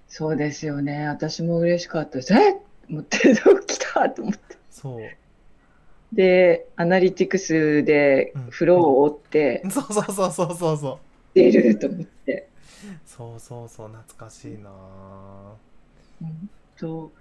[0.07, 1.07] そうですよね。
[1.07, 2.33] 私も嬉しかったです。
[2.33, 2.55] え
[2.87, 4.57] 持ってど来たと思って。
[4.69, 6.15] そう。
[6.15, 10.99] で、アナリティクスでうんフローを追ってそうそうそうそうそうそう。
[11.33, 12.47] 出ると思って。
[13.05, 15.53] そうそうそう懐かしいなぁ
[16.21, 17.11] うんと、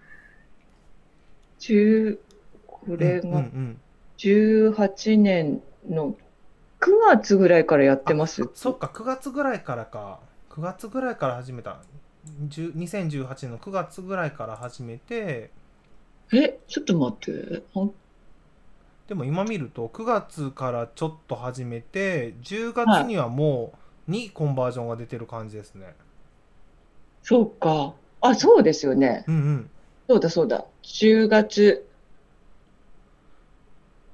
[1.62, 2.18] 10
[2.66, 3.80] これがん
[4.18, 6.16] 18年の
[6.80, 8.50] 9月ぐらいからやってます。
[8.54, 10.18] そっか9月ぐらいからか
[10.50, 11.80] 9月ぐらいから始めた
[12.48, 15.50] 10 2018年の9月ぐらいから始めて
[16.32, 17.62] え、ちょっと待って。
[19.08, 23.74] でも今見ると9月からちょっと始めて10月にはも
[24.08, 25.94] う2コンバージョンが出てる感じですね。
[27.22, 27.94] そうか。
[28.20, 29.24] あ、そうですよね。
[29.28, 29.70] うんうん。
[30.08, 30.64] そうだそうだ。
[30.82, 31.86] 10月。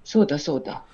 [0.04, 0.84] そうだそうだ。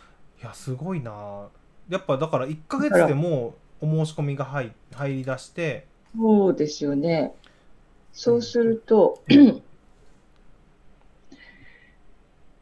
[0.43, 1.47] いやすごいなぁ
[1.89, 7.33] やっぱだから1ヶ月でもうお申し込みが入入り出してそうですよね。
[8.13, 9.21] そうすると、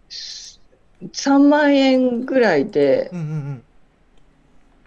[0.08, 3.64] 3万円ぐらいでうんうんうん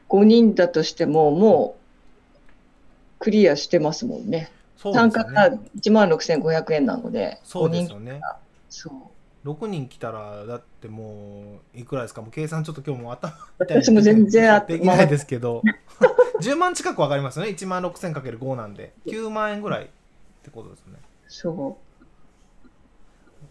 [0.10, 4.52] 5人だとしても、もうクリアしてますもんね。
[4.94, 5.60] そうです単価がよね。
[5.80, 8.22] 1万6500円なので、そうです5よね。
[8.70, 8.94] そう。
[9.50, 12.22] 6人来たらだってもういくらですか？
[12.22, 15.62] もう計算ちょっと今日も頭私も全然あできないですけど
[16.42, 19.88] 10万近く分かりますよね？1万6000かける5なんで9万円ぐらいっ
[20.44, 21.78] てことですよねそ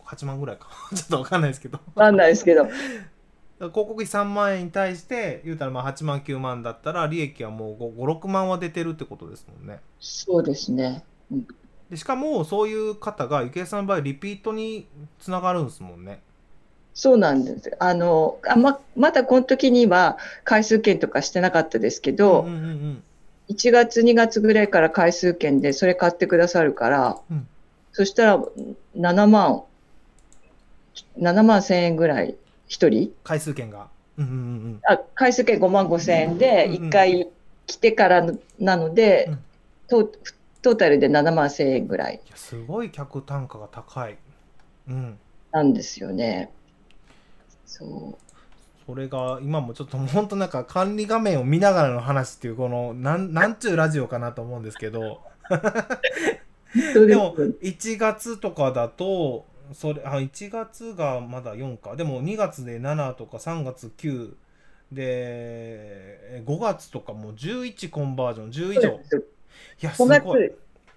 [0.05, 1.99] 8万ぐらいか ちょっと分かんないですけどう。
[1.99, 11.05] わかんないですけど、広告費3万円に対して言うたらまあ8万9万だったら利益はもう56万は出てるってことですもんねそうですね。
[11.35, 11.47] うん。
[11.91, 14.87] でしかもそういう方がゆきえさんの場合リピートに
[15.21, 16.21] つながるんですもんね。
[16.95, 17.77] そうなんです。
[17.81, 23.03] あの、あま、まだこの時には回数券とかしてなかったですけど、うんうんうん
[23.51, 27.47] 1月、2月ぐらいから回数券でそれ買ってくださるから、うん。
[27.93, 28.45] そしたら
[28.97, 29.63] 7万、
[31.19, 32.37] 7万1000円ぐらい
[32.69, 33.13] 1人？
[33.23, 33.89] 回数券が。
[34.17, 37.29] うんうんうんうんあ回数券5万5千円で、うんうん1回
[37.67, 39.39] 来てからのなので、うん。
[39.89, 40.11] ト
[40.65, 44.17] トータルで7万1000円ぐらいいやすごい客単価が高い。
[44.89, 45.19] うん。
[45.53, 46.51] なんですよね。
[47.67, 48.25] そう。
[48.87, 55.21] それが今もちょっと本当なんか管理画面を見ながらの話っていうこのなんなんちゅうラジオかなと思うんですけど
[57.07, 64.35] でも1月とかだとそれあ1月がまだ4かでも2月で7とか3月9
[64.93, 69.01] で5月とかもう11コンバージョン10以上
[69.83, 70.53] いやす5月ごい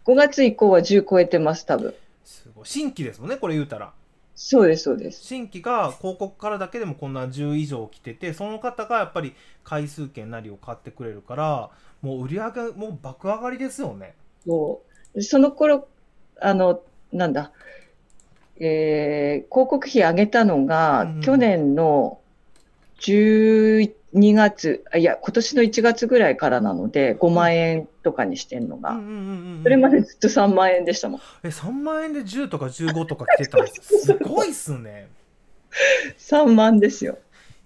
[0.06, 1.94] 5月以降は10超えてます、多分。
[2.24, 3.94] すごい新規ですもんねこれ言うたら
[4.36, 5.24] そうです、そうです。
[5.24, 11.70] 新規が広告からだけでもこんな10以上来ててその方がやっぱり回数券なりを買ってくれるから
[12.02, 14.14] もう売り上げもう爆上がりですよね
[14.46, 14.82] そ
[15.16, 15.22] う。
[15.22, 15.88] その頃、
[16.40, 17.52] あの、なんだ、
[18.60, 22.20] えー広告費上げたのが、去年の
[24.14, 29.14] 12月、あいや、今年の1月ぐらいからなので、5万円とかにしてんのが、うんうんうんう
[29.60, 31.22] んそれまでずっと3万円でしたもん。
[31.44, 35.10] え3万円で10とか15とか来てたんですすごいっすね。
[36.18, 37.18] 3万ですよ。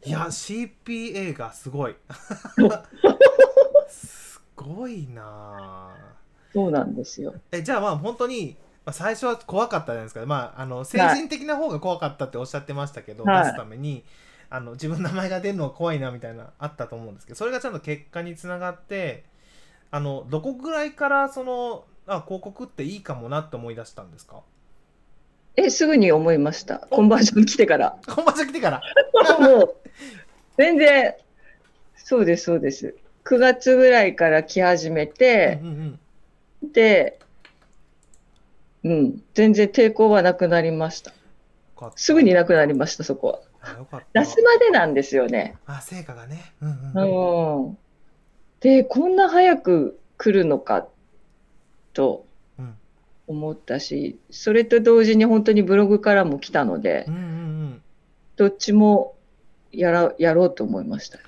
[0.04, 1.96] いや CPA がすごい。
[3.88, 5.22] すごいな。
[5.24, 5.96] あ
[6.54, 7.36] そうなんですよ。
[7.52, 13.44] えじゃあまあ本当にまあ最初は怖かったじゃないですか、まあ、あの精神的な方が怖かったっておっしゃってましたけど、はい。
[13.44, 14.04] 出すために
[14.52, 19.24] あの自分の名前が出るのが怖いなみたいなあったと思うんですけどそれがちゃんと結果につながって
[19.90, 24.42] あのどこぐらいからそのあ広告っていいかもなって思い出したんですか？
[25.56, 26.80] え、すぐに思いました。
[26.80, 27.98] コンバージョン来てから。
[28.08, 28.82] 本場所来てから？
[29.40, 29.76] もう、
[30.58, 31.14] 全然、
[31.96, 32.96] そうです、そうです。
[33.26, 36.00] 9月ぐらいから来始めてうん、うん
[36.64, 37.20] うんで、
[38.84, 41.12] うん、全然抵抗はなくなりました
[41.96, 43.40] すぐになくなりました、そこは。
[44.14, 45.58] 出すまでなんですよね。
[45.66, 46.54] あ成果がね。
[46.62, 47.66] うんうんうん。
[47.68, 47.78] うん。
[48.60, 50.88] で、こんな早く来るのか
[51.94, 52.26] と
[52.58, 52.76] うん。
[53.28, 57.82] 思ったし、それと同時に本当にブログからも来たのでう、んうんうん。
[58.36, 59.16] どっちも
[59.72, 61.20] やらやろうと思いました。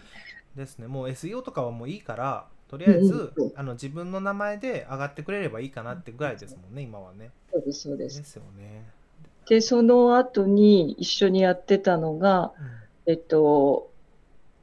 [0.55, 0.87] ですね。
[0.87, 7.29] もう SEO とかはもういいからとりあえず、うんうんあの自分の名前で上がってくれればいいかなってぐらいですもんね今はね。
[7.51, 8.05] そうです、そうで。
[8.05, 8.83] ですすよね、
[9.47, 12.53] で、その後に一緒にやってたのが、
[13.05, 13.91] えっと、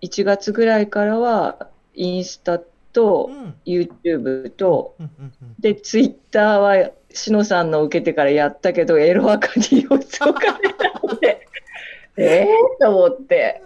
[0.03, 3.55] 1月ぐらいからは、インスタうとん、うん。
[3.67, 11.47] YouTube と、うんうんうんで、Twitter は、しのさんの受けてからやったけど、エロアカに予想が出たので、
[12.17, 12.47] えー
[12.81, 13.63] と思って、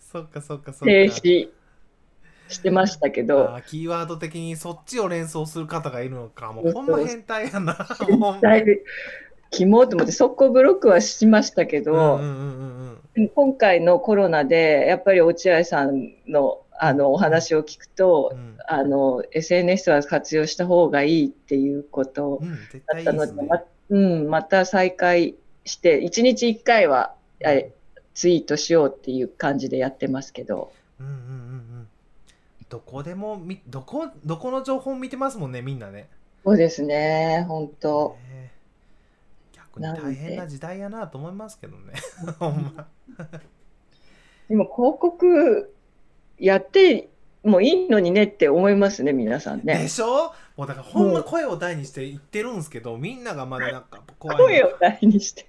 [0.00, 0.84] そっかそっかそっか。
[0.86, 1.48] 停止
[2.48, 6.52] してましたけど、キーワード的にそっちを連想する方がいるのか。
[6.52, 7.76] もうほんま変態やな。
[8.08, 8.82] もうだいぶ、
[9.50, 13.28] キモと思って、速攻ブロックはしましたけど、うんうんうんうんうん。
[13.28, 18.56] 今回のコロナで、やっぱり落合さんのあのお話を聞くと、うん。
[18.70, 22.40] あの SNS は活用した方がいいっていうこと
[22.86, 25.34] だったので、まうん、また再開
[25.64, 27.72] して、1日1回はえ
[28.14, 31.22] ツイートしようっていう感じでやってますけど、うんうんうんう
[31.82, 31.88] ん。
[32.68, 36.08] どこでもみどこどこの情報見てますもんねみんなね。
[36.44, 38.16] そうですね、本当。
[38.30, 38.37] ね
[39.78, 41.94] 逆に大変な時代やなと思いますけどね。
[42.38, 42.88] ほんま。
[44.48, 45.74] でも広告
[46.38, 47.08] やって
[47.44, 49.88] もいいのにねって思いますね、皆さんでね。
[49.88, 50.32] しょ？
[50.56, 55.48] もうだからほんま声を大にして言ってるんですけどみんながまだなんか怖いの声を大にして。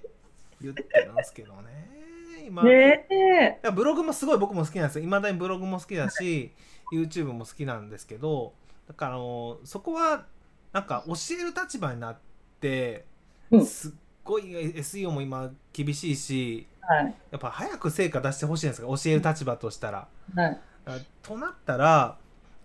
[0.60, 2.62] 言ってるんですけどね今。
[2.64, 5.04] ねブログもすごい僕も好きなんですよ。
[5.04, 6.52] いまだにブログも好きだし、
[6.92, 8.52] YouTube も好きなんですけど、
[8.88, 10.26] だからあのそこは
[10.72, 12.18] なんか教える立場になっ
[12.60, 13.06] て、
[13.50, 13.66] うん。
[13.66, 13.92] すっ
[14.24, 17.14] ごい SEO も今厳しいし、はい。
[17.30, 20.08] やっぱ早く成果出してほしいんですか、教える立場としたら。
[20.34, 20.60] はい。
[20.86, 22.16] あとなったら、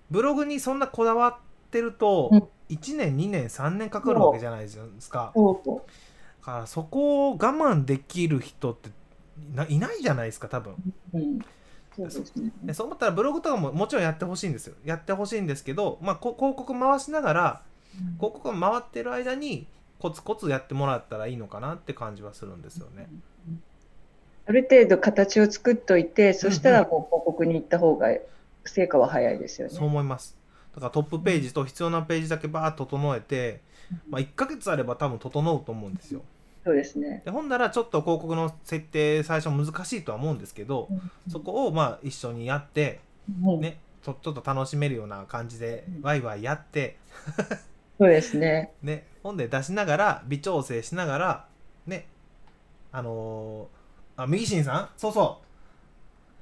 [0.09, 1.35] ブログにそんなこだわっ
[1.71, 5.43] てると、うん1年2年3年かかるわけじゃないですかだ
[6.41, 8.89] からそこを我慢できる人って
[9.53, 10.73] ないないじゃないですか多分
[11.13, 11.19] う。
[11.19, 11.39] うん。
[11.95, 12.51] そうですね。
[12.63, 17.61] でそう思ったらブログとかももちろんやってほしいんですよやってほしいんですけど、まあ、こ広告回しながら
[18.17, 19.67] 広告が回ってる間に
[19.99, 23.09] コツコツやってもらったらいいのかなって感じはするんですよね。
[24.47, 28.09] ある程度形を作っといて、そしたらもう広告に行った方が
[28.63, 29.73] 成果は早いですよね。
[29.73, 30.37] そう思います。
[30.75, 33.61] だからトップページと必要なページだけバーッと整えて、
[34.09, 36.21] まあ、1ヶ月あれば多分整うと思うんですよ。
[36.63, 37.21] そうですね。
[37.23, 40.89] でほんならちょっと広告の設定最初難しいとは思うんですけど、
[41.31, 42.99] そこをまあ一緒にやって、
[43.43, 46.97] うんね、ちょちょっと楽しめるような感じでワイワイやって、
[47.97, 48.71] そうですね。
[48.83, 51.45] ね、ほんで出しながら微調整しながら
[51.87, 52.05] ね
[52.91, 54.89] あのー、あ右新さん？
[54.97, 55.41] そうそ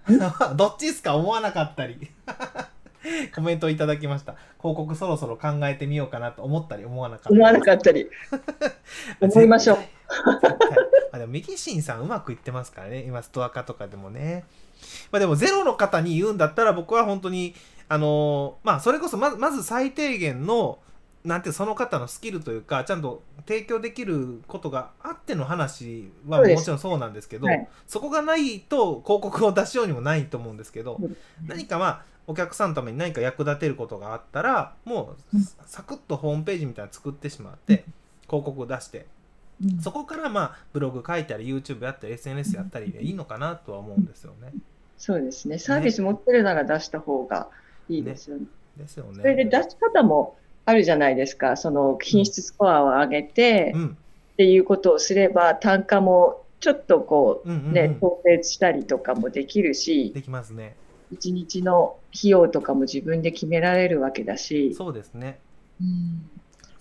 [0.09, 0.11] う。
[0.57, 1.15] どっちですか？
[1.15, 2.11] 思わなかったり。
[3.33, 4.35] コメントいただきました。
[4.59, 7.35] 広告そろそろ考えてみようかなと思ったり思わなかったり。
[7.37, 8.09] 思わなかったり。
[9.21, 9.77] 思いましょう。
[11.13, 13.03] あでも右新さんうまくいってますからね。
[13.03, 14.43] 今ストア化とかでもね。
[15.09, 17.55] まあでもゼロの方に言うんだったら僕は本当に
[17.87, 20.79] あのーまあそれこそまずまず最低限の
[21.23, 31.15] なんてその方のスキルというかちゃんと提供できることがあっての話はもちろんそうなんですけどはいそこがないと広告を出しようにもないと思うんですけどうん
[31.47, 37.85] 何かまあお客さんのために何か役立てることがあったらもううんサクッとホームページみたいなの作ってしまって
[38.27, 39.05] 広告を出して
[39.81, 44.53] そこからまあブログ書いたり YouTube やったり SNS やったりでいいのかなとは思うんですよね。
[44.97, 45.57] そうですね。
[45.57, 47.49] サービス持ってるなら出した方が
[47.89, 48.45] いいですよね。
[48.77, 49.21] ですよね。
[49.21, 51.57] それで出し方もあるじゃないですか。
[51.57, 53.97] その品質スコアを上げてうん
[54.33, 60.75] っていうことをすれば単価もちょっとこうんうんう、うんね、調整したりとかもできるし、できますね。
[61.11, 65.39] 一日の費用とかも自分で決められるわけだし、そうですね。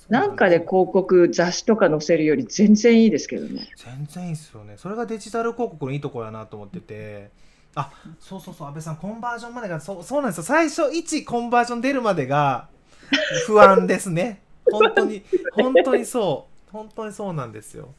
[0.09, 3.69] なんかで広告雑誌とか載せるより全然いいですけどね。
[3.77, 4.75] 全然いいっすよね。
[4.77, 7.31] それがデジタル広告のいいところやなと思ってて。
[7.75, 7.91] あ
[8.21, 10.43] そうそうそう、安倍さん、コンバージョンまでが、そうそうなんですよ。
[10.45, 12.69] 最初、1コンバージョン出るまでが
[13.47, 14.43] 不安ですね。
[14.71, 15.23] 本当に、
[15.55, 16.73] 本当にそう。
[16.73, 17.95] 本当にそうなんですよ。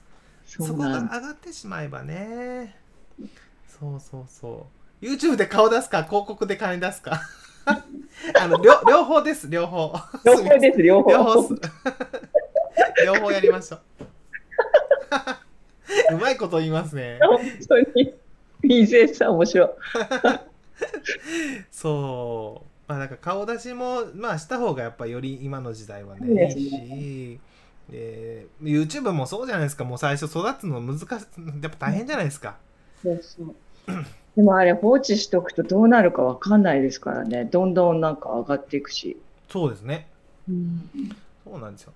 [0.45, 2.75] そこが上がってしまえばね。
[3.79, 4.67] そうそうそ
[5.01, 5.05] う。
[5.05, 7.21] YouTube で顔出すか、広告で金出すか。
[7.65, 9.93] あの両両方です、両方。
[10.25, 11.11] 両方です、両方。
[11.11, 11.55] 両方。
[13.05, 13.81] 両方やりましょう。
[16.15, 17.19] うまいこと言いますね。
[17.21, 18.13] 本当に。
[18.63, 19.69] BJ さん面白い。
[21.69, 22.72] そう。
[22.93, 27.39] まあなんか顔出しも、まあした方がやっぱより今の時代はね、いいし。
[27.89, 32.55] で YouTube もそうじゃないですかもう最初育つの難しやっぱ大変じゃないですか、
[33.01, 33.55] そうそう。
[34.35, 37.45] でもあれ放置しとくとどうなるかわかんないですからね。
[37.45, 39.17] どんどんなんか上がっていくし。
[39.49, 40.07] そうですね
[40.47, 40.89] うん、
[41.43, 41.93] そうなんですよ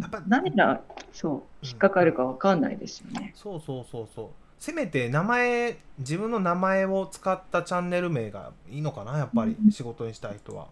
[0.00, 0.80] やっぱ何が
[1.12, 3.32] そう引っかかるかわかんないですよね。
[3.36, 4.28] そうそうそうそう
[4.60, 9.72] せめて名前自分の名前を使ったチャンネル名がいいのかなやっぱりうん。
[9.72, 10.68] 仕事にしたい人は。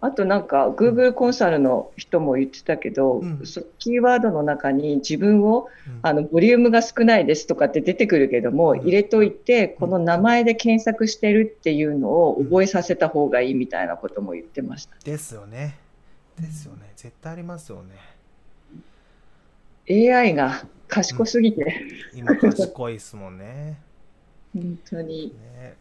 [0.00, 3.46] あとなんか Google コンサルの人も言ってたけど、うん。
[3.46, 5.98] そキーワードの中に自分をうん。
[6.02, 8.80] あのボリュームが少ないですとかって出てくるけども、うん。
[8.80, 14.96] 入れといてこの名前で検索してるっていうのを覚えさせた方がいいみたいなことも言ってました。
[15.04, 15.78] ですよね。
[16.40, 16.90] ですよね。
[16.96, 17.94] 絶対ありますよね。
[19.88, 21.82] AI が賢すぎて、
[22.14, 23.78] 今賢いっすもんね。
[24.54, 25.34] 本当に。
[25.54, 25.74] ね。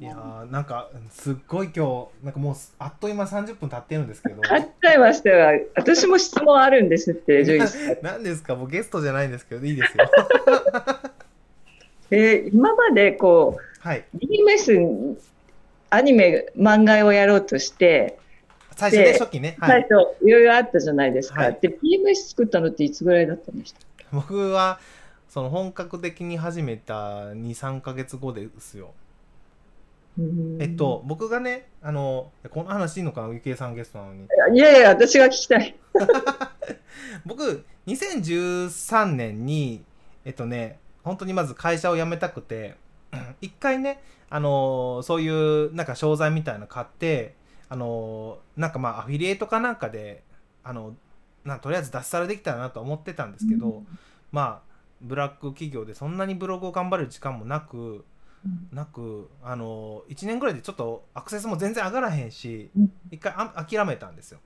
[0.00, 4.42] いやーなんかすっごい今日なんかもうあっという間30分経ってるんですけど。
[4.50, 5.60] あっちゃいましたよ。
[5.76, 7.96] 私も質問あるんですって、ジョイスさん。
[8.02, 8.54] 何ですか？
[8.54, 10.10] もうゲストじゃないんですけどいいですよ。
[12.10, 15.16] えー今までこはい、う BMS
[15.90, 18.18] アニメ漫画をやろうとして、
[18.76, 21.40] 最初ねで初期ね、はい、最初いろいろあったじゃないですか。
[21.42, 21.58] はい。
[21.60, 23.80] で BMS 作ったのっていつぐらいだったんでした
[24.14, 24.78] 僕は
[25.28, 28.92] その本格的に始めた23か月後ですよ。
[30.60, 34.28] えっと僕がねあのこの話いいのかなゆきえさんゲストなのに。
[34.54, 35.74] いやいや私が聞きたい。
[37.24, 39.82] 僕2013年に
[40.26, 42.76] えっとね本当にまず会社を辞めたくて
[43.40, 47.34] 一回ねあのーそういうなんか商材みたいなの買って
[47.70, 50.22] あのーなんかまあアフィリエイトかなんかで
[50.62, 50.94] あの
[51.44, 53.82] なんとりあえず脱サラできたらなとは思ってたんですけど、
[54.30, 58.04] まあブラック企業でそんなにブログを頑張る時間もなく
[58.72, 62.92] なくあの1年ぐらいでちょっとアクセスも全然上がらへんしうん。
[63.10, 64.40] 一回あ諦めたんですよ。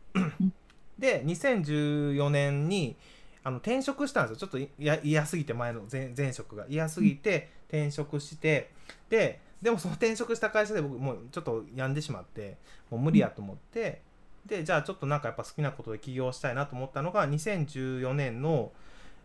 [0.99, 2.97] で2014年に
[3.45, 4.49] あの転職したんですよ。
[4.49, 6.67] ちょっと嫌嫌すぎて前の前前職が。
[6.69, 8.71] 嫌すぎて転職して
[9.09, 12.59] ででもその転職した会社で僕もうちょっと病んでしまって
[12.91, 14.03] もう無理やと思って、
[14.47, 18.73] でじゃあちょっとなんかやっぱ好きなことで起業したいなと思ったのが2014年の、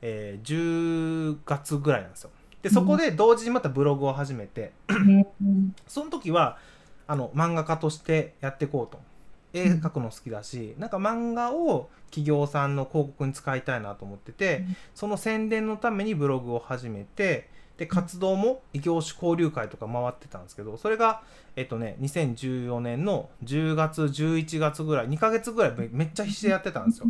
[0.01, 2.32] えー10月ぐらいなんですよ。
[2.61, 5.76] でそこで同時にまたブログを始めて、うん。
[5.88, 6.57] その時は
[7.07, 8.99] あの漫画家としてやっていこうと
[9.54, 14.76] 絵描くの好きだし、なんか漫画を企業さんの広告に使いたいなと思ってて、うん。
[14.95, 17.49] その宣伝のためにブログを始めて
[17.82, 21.24] で活動も異業種交流会とか回ってたんですけどそれが
[21.56, 27.08] えっとね2014年の10月11月ぐらい2ヶ月ぐらいめめっちゃ必死でやってたんですよ。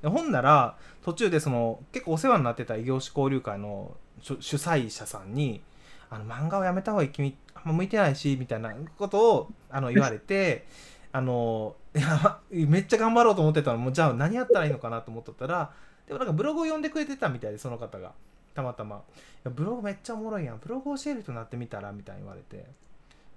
[0.00, 5.60] でほんなら途中でその結構お世話になってた異業種交流会の主主催者さんに
[6.08, 10.68] 「あの漫画をやめた方がいい君あんま向いてないし」みたいなことをあの言われて
[11.12, 13.78] あのいや めっちゃ頑張ろうと思ってたの。
[13.78, 15.72] もうじゃあ何やったらいいのかなと思っとったら
[16.06, 18.12] でもなんかブログを読んでくれてたみたいでその方が。
[18.54, 19.10] たまたま「い
[19.44, 20.58] やブログめっちゃおもろいやん。
[20.58, 22.66] ブログ教える人になってみたら」みたいに言われて。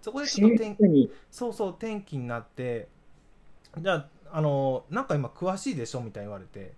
[0.01, 1.11] そこでちょっと転に。
[1.30, 2.88] そうそう転機になって
[3.78, 6.74] じゃああのなんか今詳しいでしょみたいに言われて。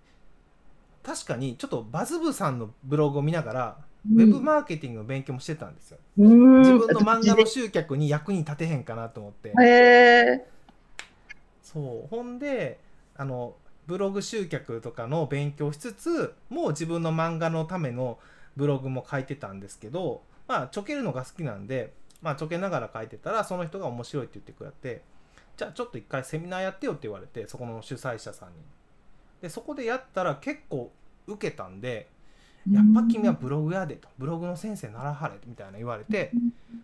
[1.02, 3.76] 確かにちょっとバズ部さんのブログを見ながら、
[4.10, 5.98] ウェブマーケティングの勉強もしてたんですよ。
[6.18, 6.58] うん。
[6.60, 9.52] 自分の漫画の集客に役に立てへんかなと思って
[11.74, 12.08] そう。
[12.08, 12.80] ほんで
[13.16, 13.54] あの
[13.86, 18.18] ブログ集客とかの勉強しつつもう自分の漫画のための
[18.56, 25.02] ブログも書いてたんですけどまあちょけるのが好きなんでまあちょけながら書いてたらその人が面白いって言ってくれて
[25.56, 28.54] じゃあちょっと一回セミナーやってよって言われてそこの主催者さんに。
[29.42, 30.90] でそこでやったら結構
[31.26, 32.08] 受けたんで
[32.70, 36.32] やっぱ君はブログやでとブログの先生ならはれみたいな言われて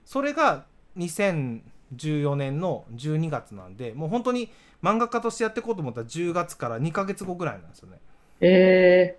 [0.04, 0.66] それが
[0.98, 4.50] 2014年の12月なんでもう本当に
[4.82, 7.98] 漫画家としてやっていこうと思ったら10月から2ヶ月後ぐらいなんですよね。
[8.40, 9.18] え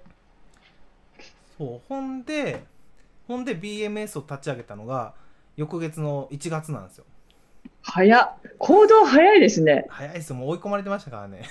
[1.58, 2.64] そうほんで
[3.28, 5.14] ほんで BMS を立ち上げたのが
[5.56, 7.06] 翌月の1月なんですよ。
[7.66, 9.86] ー、早っ行動早いですね。
[9.90, 11.44] 早いですよもう追い込まれてましたからね。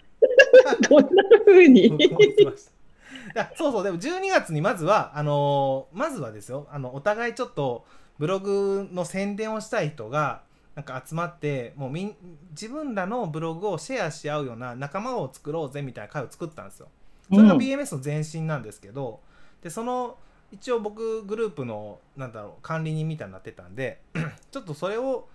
[0.88, 1.08] どんな
[1.46, 1.82] 風に？
[1.82, 7.84] 追い込まれてましたいやそうそうでも12月にまずはあのーまずはですよあのお互いちょっと
[8.18, 10.42] ブログの宣伝をしたい人が
[10.74, 12.16] なんか集まってもうみん
[12.50, 16.88] 自分らのブログをシェアし合うような仲間を作ろうぜみたいな会を作ったんですよ。
[17.28, 19.20] それがうん BMS の前身なんですけど、
[19.62, 20.16] でその
[20.52, 24.00] 一応僕グループのなんだろう管理人みたいになってたんで
[24.50, 25.28] ちょっとそれを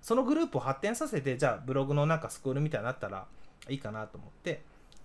[0.00, 3.26] そのグループを発展させてじゃあブログのなんかスクールみたいになったら
[3.68, 4.62] いいかなと思って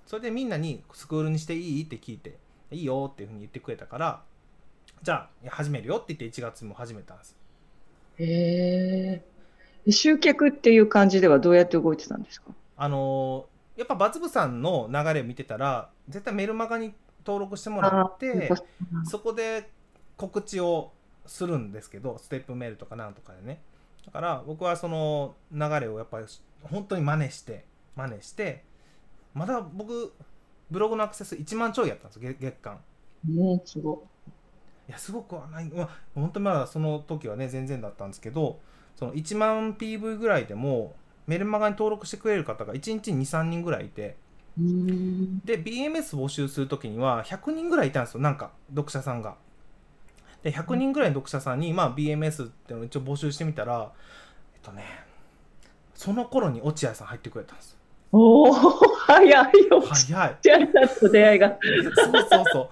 [0.08, 1.84] それでみんなにスクールにしていい？
[1.84, 2.38] って聞いて
[2.72, 4.22] いいよっていうふうに言ってくれたから
[5.04, 7.36] じゃあ始めるよって言って1月にも始めたんです
[8.20, 9.33] へえ
[9.90, 12.52] 集客っていう感じではどうやって動いてたんですか？
[12.78, 16.94] あのーやっぱバツブさんの流れを見てたら絶対メルマガに
[17.26, 19.68] 登録してもらってあそこで
[20.16, 20.92] 告知を
[21.26, 23.64] するんですけどステップメールとかなんとかでね。
[24.06, 26.26] だから僕はその流れをやっぱり
[26.62, 27.66] 本当に真似して
[27.96, 28.64] 真似して
[29.34, 30.14] まだ僕
[30.70, 32.80] ブログのアクセス1万ちょいやったんです月月間。
[33.28, 34.06] うん、すご
[34.88, 38.60] いやすごくはない、まあ、本当にまだその時はね全然だったんですけど
[38.96, 40.96] その1万 PV ぐらいでも
[41.28, 44.18] メルマガに登録してくれる方が1日に23人ぐらいいて。
[44.56, 49.36] で BMS 募集する時には100人ぐらいいたんですよなんか読者さんが。
[50.44, 53.92] で100人ぐらいの読者さんに、まあ、BMS っていうのを一応募集してみたら
[54.54, 54.84] えっとね
[55.96, 57.78] その頃に落合さん入ってくれたんです
[58.12, 59.32] おお、早い
[59.72, 59.82] よ。
[59.82, 61.58] 早いちゃんだと出会いが。
[61.58, 62.70] そうそうそう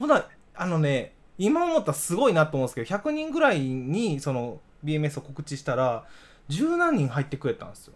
[0.00, 6.04] ほなあのね今思ったらすごいなと思うんですけど100人ぐらいにその BMS を告知したら
[6.48, 7.94] 十何人入ってくれたんですよ。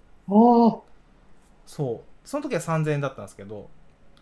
[1.66, 2.16] そう。
[2.26, 3.70] その時は3000円だったんですけど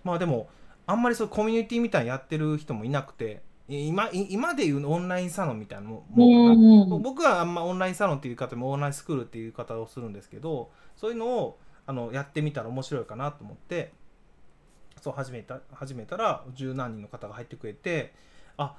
[0.05, 0.49] まあでも
[0.87, 6.61] あんまりそうコミュニティみたいにやってる人もいなくてい今い今でいうオンラインサロンみたいなももんか
[6.91, 13.93] な、うん僕はあんまオンラインサロンっていう方もオンラインスクールっていう方をするんですけどそういうのをあのやってみたら面白いかなと思って
[15.01, 18.13] そう始めた始めたら十何人の方が入ってくれて
[18.59, 18.77] あ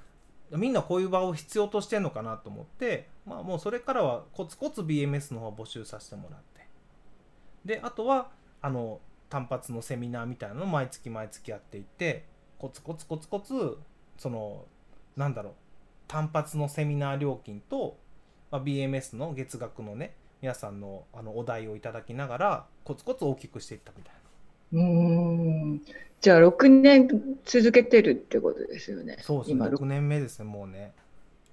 [0.52, 6.68] みんなこういう場を必要としてんのかなと思って、まあ、もうそれからはコツコツ BMS の方を募集させてもらって。
[7.66, 8.30] であとは
[8.62, 9.00] あの
[9.30, 12.26] 単発のセミナーみたいなのを毎月毎月やっていって
[12.60, 13.78] コツコツコツコツ
[14.18, 14.66] その
[15.18, 15.54] なんだろう
[16.08, 17.98] 単発のセミナー料金と、
[18.52, 24.26] まあ、BMS の月額のね皆さんのあのお題をいただきながらコツコツ大きくしていったみたいな。
[24.74, 25.82] うん。
[26.22, 27.08] じゃあ、6年
[27.46, 29.18] 続けてるってことですよね。
[29.22, 29.56] そうですね。
[29.56, 30.94] 今、6年目ですねもうね。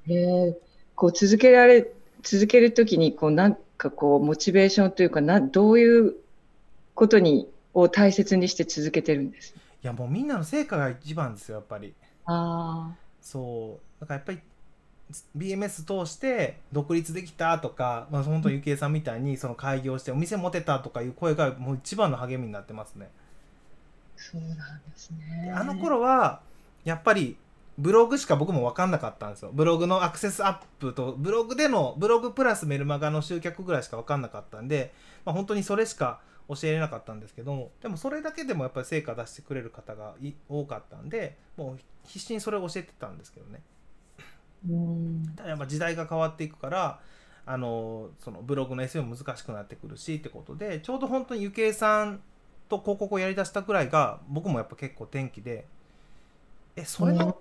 [0.09, 0.59] へえ
[0.95, 1.89] こう続けられ、
[2.23, 6.15] 続けるときに、こう、なんかこう、モチベーションというか、な、どういう
[6.95, 9.55] ことに、を大切にして続けてるんです？
[9.83, 11.95] やもうみんなの成果が一番ですよやっぱり
[12.27, 14.39] あそうだからやっぱり
[15.37, 23.11] BMS 通して独立できたとか、まあ、本当ゆきえさんみたいにその開業してお店持てたとかいう声がもう一番の励みになってますね。
[24.17, 24.57] そうなんで
[24.97, 25.53] すね。
[25.55, 26.41] あの頃は
[26.85, 27.37] やっぱり
[27.79, 29.51] ブログしか僕も分かんなかったんですよ。
[29.53, 34.93] ブログのアクセスアップとブログでのブログプラスメルマガの集客ぐらいしか分かんなかったんで、
[35.25, 40.15] まあ、本当にそれしか教えれなかったんですけどでもそれだけでもやっぱり成果出してくれる方が
[40.49, 43.63] 多かったんでもう必死にそれを教えてたんですけどね。
[45.37, 47.01] ただやっぱ時代が変わっていくから
[47.45, 52.21] あのそのブログの SEO も難しくなってくるしってことでちょうど本当にゆけいさん
[52.69, 55.67] と広告をやりだしたぐらいが僕もやっぱ結構転機で
[56.75, 57.37] えそれの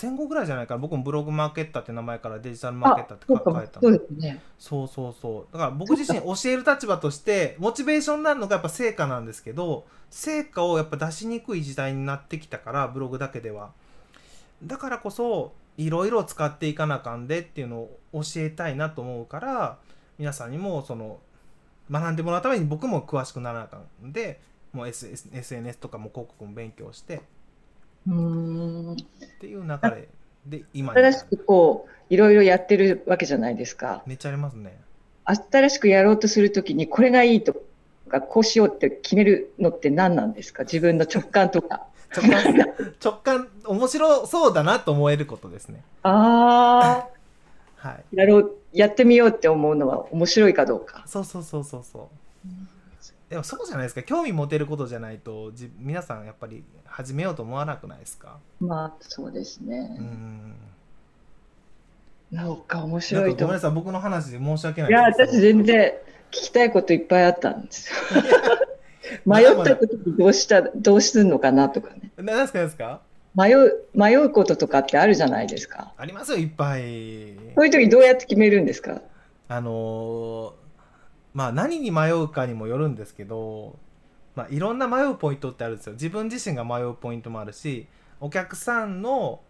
[0.00, 0.78] 前後ぐらいじゃないかな？
[0.78, 4.42] 僕もブログマーケッターって名前からデジタルマーケッターって書いたそうですね。
[4.58, 5.52] そうそうそう。
[5.52, 13.70] だから僕自身教える立場としてモチベーションになるのがやっぱ成果なんですけど成果をやっぱ出しにくい時代になってきたからブログだけでは。
[14.62, 19.78] だからこそいろいろ使っていかなあかんでっていうのを教えたいなと思うから
[20.18, 21.20] 皆さんにもその
[21.90, 24.12] 学んでもらうために僕も詳しくならなあかん。
[24.12, 24.40] で
[24.72, 27.22] もう SNS とかも広告も勉強して
[28.08, 28.96] っ
[29.40, 30.08] ていう流れ
[30.46, 34.02] で今新しくこういろいろやってるわけじゃないですか。
[34.06, 34.78] めっちゃありますね。
[35.26, 37.54] 新しくやろうとするときにこれがいいと
[38.08, 40.64] かこうしようって決めるのって何なんですか？
[40.64, 41.86] 自分の直感とか。
[42.16, 42.54] 直感
[43.02, 45.82] 直感面白そうだなと思えることですね。
[46.02, 47.08] あ
[47.82, 51.02] あ、はい、やろうやってみようって思うのは面白いかどうか。
[51.06, 52.02] そうそうそうそうそう。
[53.34, 58.38] でもそうじゃないですか興味持てることじゃないとじ皆さんやっぱり始めようと思わなくないですか？
[58.60, 59.96] まあそうですね。
[59.98, 60.54] うん
[62.30, 65.92] なんか面白いとごめんなさい僕の話で申し訳ないいや私全然
[66.30, 68.22] 聞きたいこといっぱいあったんですよ。
[69.26, 72.12] 迷った時にどうしたどうするのかなとかね。
[72.16, 73.00] 何ですかですか？
[73.34, 75.92] 迷う迷うこととかってあるじゃないですか。
[75.96, 76.82] ありますよいっぱい。
[77.56, 79.02] そういう時どうやって決めるんですか？
[79.48, 80.52] あのー、
[81.34, 83.76] まあ何に迷うかにもよるんですけど、
[84.34, 85.92] まあいろんな迷うポイントってあるんですよ。
[85.92, 87.86] 自分自身が迷うポイントもあるし、
[88.20, 89.40] お客さんの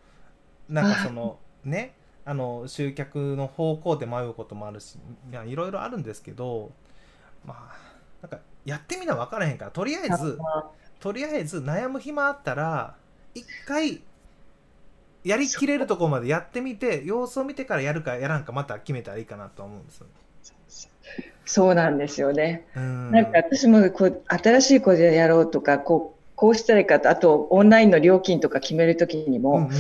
[0.69, 1.95] なんかその ね。
[2.27, 4.97] あの集客の方向で迷うこともあるし
[5.47, 6.73] いろいろあるんですけど
[7.45, 7.77] まあ
[8.23, 10.39] なんかやってみな分からへんからとりあえず
[11.01, 12.97] とりあえず悩む暇あったら
[13.35, 14.01] 一回
[15.23, 20.07] やりきれるところまでやってみて様子を見てからやるかやらんかまた決めたらいいかなと思うんですよ、
[21.47, 22.67] そうなんですよね。
[22.79, 29.75] んなんか私もこう新しい子でやろうとかこうこうしたらいいかとあとオンラインの料金とか決めるときにも、うんうん、は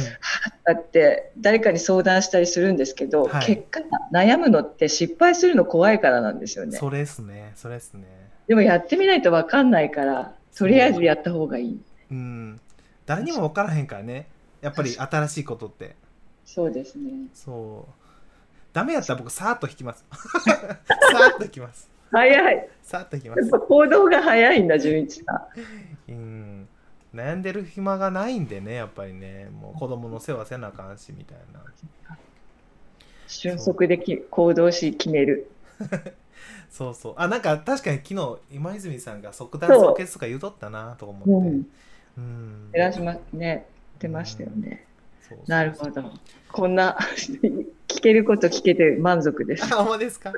[0.66, 3.80] あって誰かに相談したりするんですけど、はい、結果
[4.12, 6.78] 悩むのって失敗するの怖いからなんですよね。
[6.78, 8.04] それですねそれですね。
[8.46, 11.80] でもやってみないと分かんないからとりあえずやった方がいい。
[12.10, 12.60] うん、
[13.06, 14.28] 誰にも分からへんからね
[14.60, 15.96] やっぱり新しいことって。
[16.44, 17.10] そうですね。
[17.32, 18.03] そう。
[18.74, 20.04] ダメやったら僕さーっと引きます。
[20.12, 21.88] さーっと引きます。
[22.10, 22.68] 早い。
[22.82, 23.50] さーっと引きます。
[23.50, 25.48] 行動が早いんだ、純一さ
[26.08, 26.12] ん。
[26.12, 26.68] うん。
[27.14, 31.62] 悩んでる暇がないんでね、やっぱりね、もう子供の世話せなあかんしみたいな。
[33.26, 35.48] 瞬足でき行動し決める。
[36.70, 41.66] そうそうあなんか確かに昨日今泉さんが即断即決とか言うとったなと思ってうん
[42.18, 43.66] うん寺島ね
[44.00, 44.93] 出ましたよね、うん、
[45.46, 46.12] なるほど。
[46.52, 46.96] こんな
[47.88, 49.64] 聞けること聞けて満足です。
[49.74, 50.30] あほんですか？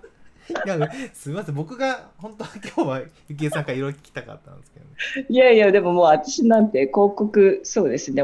[0.65, 0.79] いや
[1.13, 1.55] すみません。
[1.57, 8.23] 僕が本当は今日はゆきえさんからいろいろ聞きたかったんですけど、ね、いやいやでももう私なんて広告そうですね。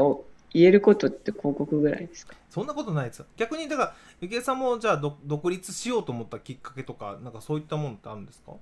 [0.53, 2.35] 言えることって広告ぐらいですか？
[2.49, 8.53] そんなことないです逆にだからゆきえさんもじゃあ独立しようと思ったきっかけとかなんかそういったものってあるんですか？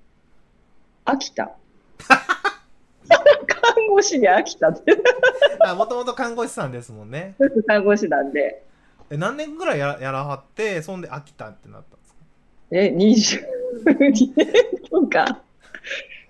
[1.06, 1.52] 飽きた。
[1.98, 2.18] 看
[3.88, 4.96] 護師に飽きたって
[5.76, 7.36] もともと看護師さんですもんね
[7.68, 8.64] 看護師なんで
[9.10, 12.20] え何年ぐらいややらはってそんで飽きたってなったんですか？
[12.72, 14.48] え22年
[14.90, 15.42] とか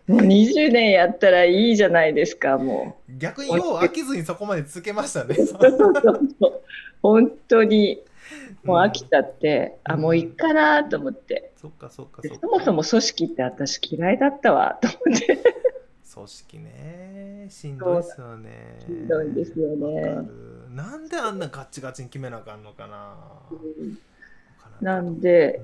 [0.08, 3.18] もう20年やったらいいじゃないですか、もう。
[3.18, 5.36] 逆によう飽きずにそこまで続けましたね。
[7.02, 8.02] 本当に、
[8.64, 11.54] もう飽きたって、うん、あ、もういっかなと思って。
[11.62, 12.40] そっかそっかそっか。
[12.42, 15.38] そもそも組織って私嫌いだったわ、と思って。
[16.14, 18.78] 組織ね、しんどいですよね。
[18.80, 20.28] しんどいですよね。
[20.74, 23.16] なんであんなガッチガチに決めなあかんのかな。
[23.52, 23.98] うん、
[24.82, 25.62] なんで、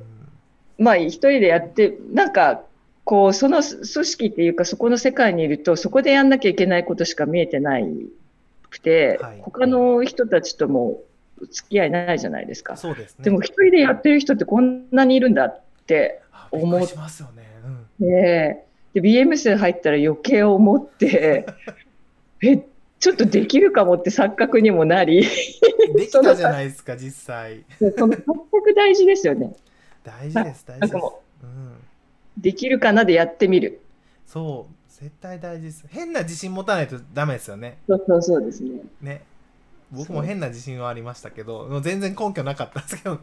[0.77, 2.63] うん、まあ一人でやって、なんか
[3.07, 7.87] こう、その組織っていうか、そこの世界にいると、そこでやんなきゃいけないことしか見えてない
[8.69, 10.99] くて、はい、他の人たちとも
[11.49, 12.75] 付き合いないじゃないですか。
[12.75, 13.23] そうですね。
[13.23, 16.21] でも一人でやってる人ってこんなにいるんだって
[16.51, 16.95] 思って。
[16.97, 17.43] ますよね。
[17.99, 18.65] うん、で、
[19.01, 21.45] BMS 入ったら余計思って、
[22.43, 22.63] え、
[22.99, 25.27] ちょっとできるかもって錯覚にもなり、
[25.95, 27.63] できたじゃないですか、実際。
[27.79, 29.55] その錯覚大事ですよね。
[30.03, 31.05] 大事です、大事です。
[31.43, 31.73] うん。
[31.73, 31.77] う
[32.37, 33.81] できるかなでやってみる。
[34.25, 35.85] そう、絶対大事です。
[35.89, 37.77] 変な自信持たないとダメですよね。
[37.87, 38.81] そうそうそうですね。
[39.01, 39.21] ね。
[39.91, 43.21] 僕も変な自信はありましたけど、もう全然根拠なかったんですけどね。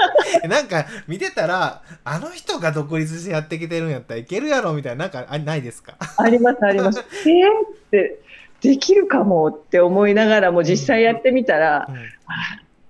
[0.48, 5.96] なんか見てたら、あの人が独立してやってきてるんやったらいけるやろみたいな、なんかあないですか？
[6.16, 7.00] あります、あります。
[7.28, 8.20] えーって、
[8.62, 11.96] できるかもって思いながらも実際やってみたら、うあ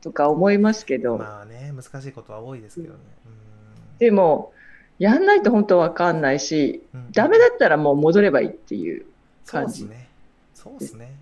[0.01, 3.01] ーとか思いますけん、ど、まあね、難しいことは多いですけどね。
[3.99, 4.53] でも、
[4.99, 9.05] やんないと本当わかんないし、うんうんダメだったらもう戻ればいいっていう、
[9.45, 10.09] そうですね。
[10.55, 11.13] そうですね。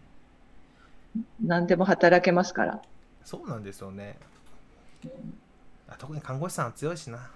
[1.43, 2.83] 何でも働けますから。
[3.25, 4.17] そうなんですよね。
[5.89, 7.31] あ特に看護師さんは強いしな。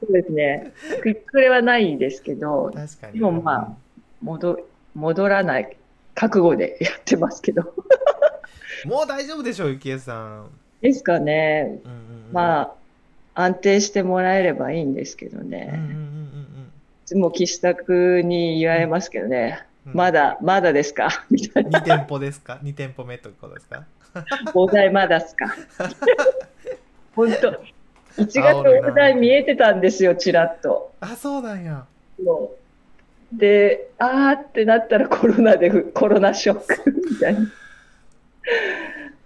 [0.00, 0.72] そうですね。
[1.02, 3.14] クイックレはないですけど、確かに。
[3.14, 3.76] でもまあ
[4.22, 4.58] 戻
[4.94, 5.76] 戻らない
[6.14, 7.74] 覚悟でやってますけど。
[8.86, 10.50] もう大丈夫でしょう、ゆきえさん。
[10.80, 11.80] ですかね。
[11.84, 12.60] うんうんうん、ま
[13.34, 15.70] あ、安定してもらえればいいんですけどうんうんうんね。
[15.74, 16.20] うん
[17.04, 19.58] いつも岸田君に言われますけどね。
[19.60, 21.08] うん、まだ、まだですか？
[21.30, 21.80] みたいな。
[21.80, 23.84] 2店舗ですか ?2 店舗目ということですか？
[24.54, 25.46] お題まだっすか？
[27.14, 27.50] 本当
[28.22, 28.56] 1月
[28.88, 30.92] お題見えてたんですよ、ちらっと。
[31.00, 31.84] あ、そうなんや。
[32.22, 32.52] も
[33.32, 37.40] うで、あーってなったらコロナでふ、コロナショックみたいな。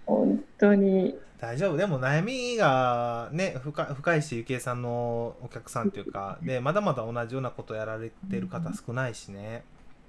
[0.05, 1.17] 本当に。
[1.39, 1.77] 大丈夫。
[1.77, 9.63] でも悩みがね、深深いし、ゆきえさんのお客さんというか、で、まだまだ同じようなことやられてる方少ないしね。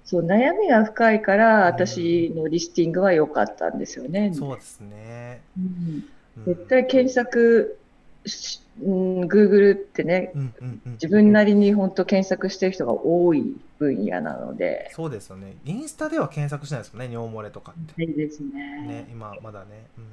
[0.06, 4.32] そう、悩みが深いから、私のリスティングは良かったんですよね。
[4.32, 5.42] そうですね。
[5.58, 5.66] うんう
[5.98, 6.04] ん
[6.44, 7.78] 絶対検索
[8.26, 15.56] し、うん、Google ってね、うんうんうん、自分なりに本当検索してる人が多い分野なので、そうですよね。
[15.64, 18.04] インスタでは検索しないですもんね、尿漏れとかって。
[18.04, 18.86] いいですね。
[18.86, 19.86] ね、今まだね。
[19.96, 20.04] うん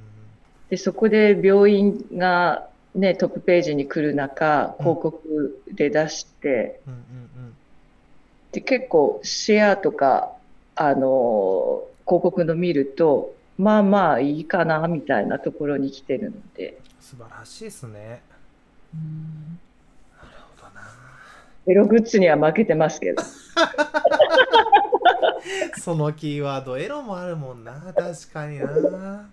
[0.70, 7.23] で、そこで病院がね、トップページに来る中、広告で出して、うんうん
[8.54, 10.32] で、結構シェアとか、
[10.76, 18.22] あのー広告の見ると、まあまあいいかな、みたいなところに来てるので、素晴らしいですね。
[18.92, 18.98] な
[20.24, 20.28] る
[20.58, 20.82] ほどな。
[21.66, 23.24] エログッズには負けてますけど。
[25.80, 27.94] そのキーワード、エロもあるもんな。
[27.96, 29.30] 確かにな。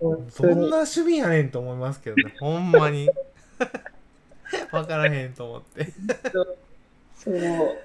[0.00, 0.54] 本ど当に。
[0.54, 2.34] んな趣味やねんと思いますけどね。
[2.40, 3.08] ほんまに。
[4.72, 5.92] わからへんと思って。
[7.16, 7.78] そう。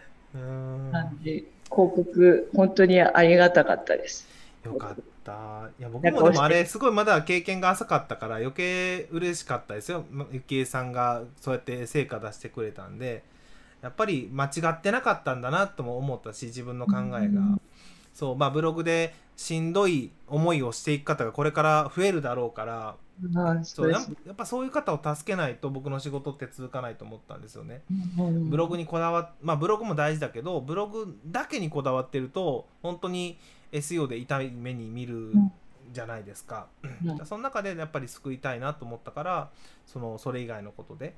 [0.92, 1.48] 感じ。
[1.66, 4.28] 広告、本当にありがたかったです。
[4.64, 5.70] よかった。
[5.80, 10.06] いや、僕もでもあれ、すごいまだ経験が浅かったから、余計嬉しかったですよ。
[10.12, 13.24] まゆきえさんがそうやって成果出してくれたんで、
[13.82, 17.18] やっぱり間違ってなかったんだなとも思ったし、自分の考えが。
[17.18, 17.62] うん
[18.16, 22.96] そう、まあ、ブログでしんどい思いをしていく方がこれから増えるだろうから、
[23.36, 23.92] あそそう。
[23.92, 24.00] や
[24.32, 27.82] っぱそういう方を助けないと僕の仕事って続かないと思ったんですよね。
[28.18, 33.38] うんブログにこだわっまあブログも大事だけどブログだけにこだわってると本当に
[33.72, 35.52] SEO で痛い目に見るん
[35.92, 36.68] じゃないですか、
[37.04, 37.26] うん。
[37.26, 39.50] その中でやっぱり救いたいなと思ったから
[39.86, 41.16] そのそれ以外のことで。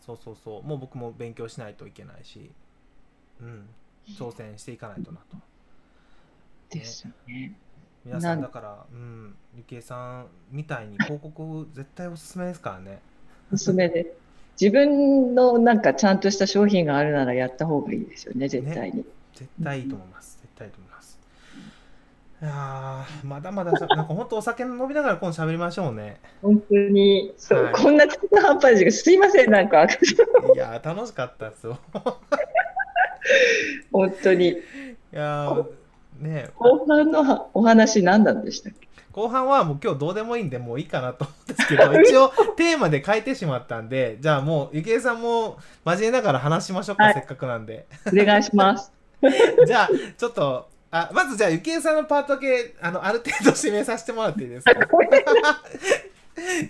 [0.00, 0.62] そうそうそう。
[0.62, 2.50] もう僕も勉強しないといけないし、
[3.40, 3.68] うん、
[4.08, 5.36] 挑戦していかないとなと
[6.70, 7.52] ですよね。
[8.04, 13.00] 皆さなんんだからうんゆきえさんみたいに広告絶対おすすめですからね
[13.52, 14.10] おすすめです。
[14.60, 19.06] 自分のなんかちゃんとした商品があるならやった方がいいですよね、絶対に。
[19.34, 20.38] 絶対いいと思います。
[20.42, 21.18] 絶対いいと思います。
[22.42, 26.20] いやーまだまだ なんか本当お酒飲みながら今度喋りましょうね。
[26.42, 29.84] 本当に、そう、はいこんな中途半端ですすいません、なんか、
[30.54, 31.78] いやー楽しかったですよ。
[33.92, 34.48] 本当に。
[34.48, 34.56] い
[35.12, 35.79] やー
[36.20, 38.88] ね後半のはお話何なんでしたっけ？
[39.12, 47.14] 後半はもう今日どうでもいいんでもういいかなと思うんですけど、 一応テーマで変えてしまったんで、じゃあもうゆきえさんも交えながら話しましょうか、はい。
[47.14, 47.86] せっかくなんで。
[48.06, 48.92] お願いします。
[49.66, 54.74] じゃあちょっと、あまずじゃあゆきえさんのパートだけあのある程度指名させてもらっていいですか？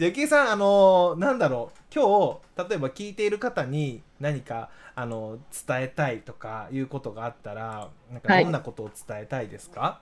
[0.00, 8.44] ゆきえさん、あのなんだろう、今日、例えば聞いている方に何か、あの伝えたいとかいうことがあったら、なんかはい。
[8.44, 10.00] どんなことを伝えたいですか、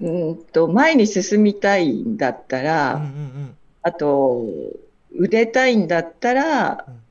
[0.00, 3.58] うーんと、前に進みたいんだったら、うんうんうん。
[3.82, 4.42] あと、
[5.12, 7.02] 売れたいんだったら、うん。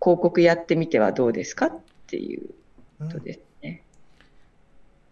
[0.00, 2.54] 広告やってみてはどうですかっていう
[3.00, 3.82] うんことですね。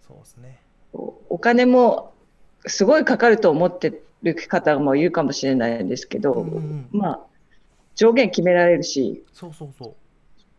[0.06, 0.60] そうですね。
[0.92, 2.12] おお金も
[2.66, 7.20] すごいかかると思ってる方もいるかもしれないんですけど、うんうんうんまあ、
[7.94, 9.94] 上限決められるし、そうそうそ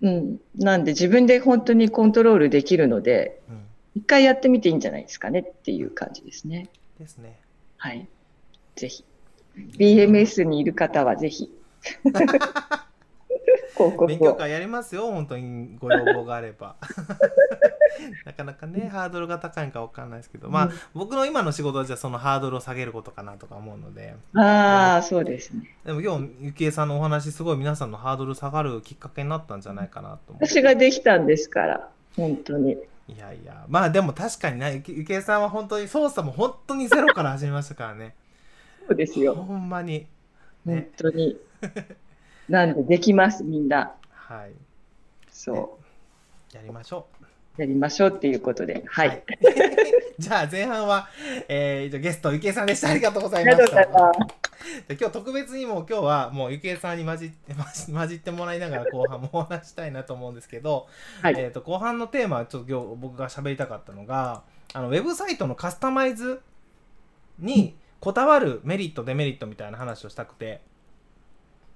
[0.02, 3.54] うん、なんで自分で本当にコントロールできるので、う。
[3.54, 3.64] うん
[3.96, 6.70] 一回やってみていいんじゃないですかねっていう感じですね。
[7.00, 7.40] ですね。
[7.78, 8.08] はい。
[8.76, 9.06] ぜひ。
[9.78, 11.52] BMS にいる方はぜひ。
[13.74, 14.36] 広告勉強を。
[14.36, 16.76] 会やりますよ、本当にご要望があれば。
[18.26, 25.76] なかなかね、ハードルが高いんかわかんないですけど、まあ、うん僕の今の仕事はじゃあそのハードルを下げることかなとか思うので、ああ、そうですね。
[25.86, 30.34] でも今日、ゆきえさんのお話、すごい皆さんのハードル下がるきっかけになったんじゃないかなと。
[30.40, 32.78] 私ができたんですから、本当に。
[33.08, 38.16] いやいや、まあでも確かにな、ゆきえさんは本当に操作も本当にゼロから始めましたからね。
[38.88, 39.36] そうですよ。
[39.36, 40.08] ほんまに。
[40.66, 40.90] 本ね。
[40.98, 41.38] 当に。
[42.50, 43.94] なんでできます、みんな。
[44.12, 44.54] はい。
[45.30, 45.80] そ
[46.54, 46.56] う。
[46.56, 47.23] やりましょう。
[47.58, 48.84] やりましょうっていうことで。
[48.88, 49.24] はい。
[50.18, 51.08] じゃあ前半は、
[51.48, 52.90] えー、ゲストゆきえさんでした。
[52.90, 53.84] ありがとうございありがました。
[53.84, 54.54] とうございます。
[54.88, 57.54] で今日特別にもう今日はもうゆきえさんに混じって
[57.92, 60.88] 混じってもらいながら後半もお話したいなと思うんですけど、
[61.22, 64.44] はいえー、と後半のテーマはちょっと今日僕が喋りたかったのが
[64.74, 66.42] あのウェブサイトのカスタマイズ
[67.40, 70.62] にこだわるメリットデメリットみたいな話をしたくて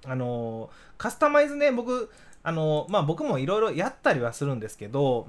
[0.06, 2.10] あのカスタマイズね僕
[2.44, 5.28] あのまあ僕もいろいろやったりはするんですけど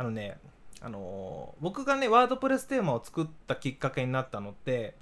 [0.00, 0.38] あのね
[0.80, 4.94] あの僕がねワードプレステーマを作ったきっかけになったのって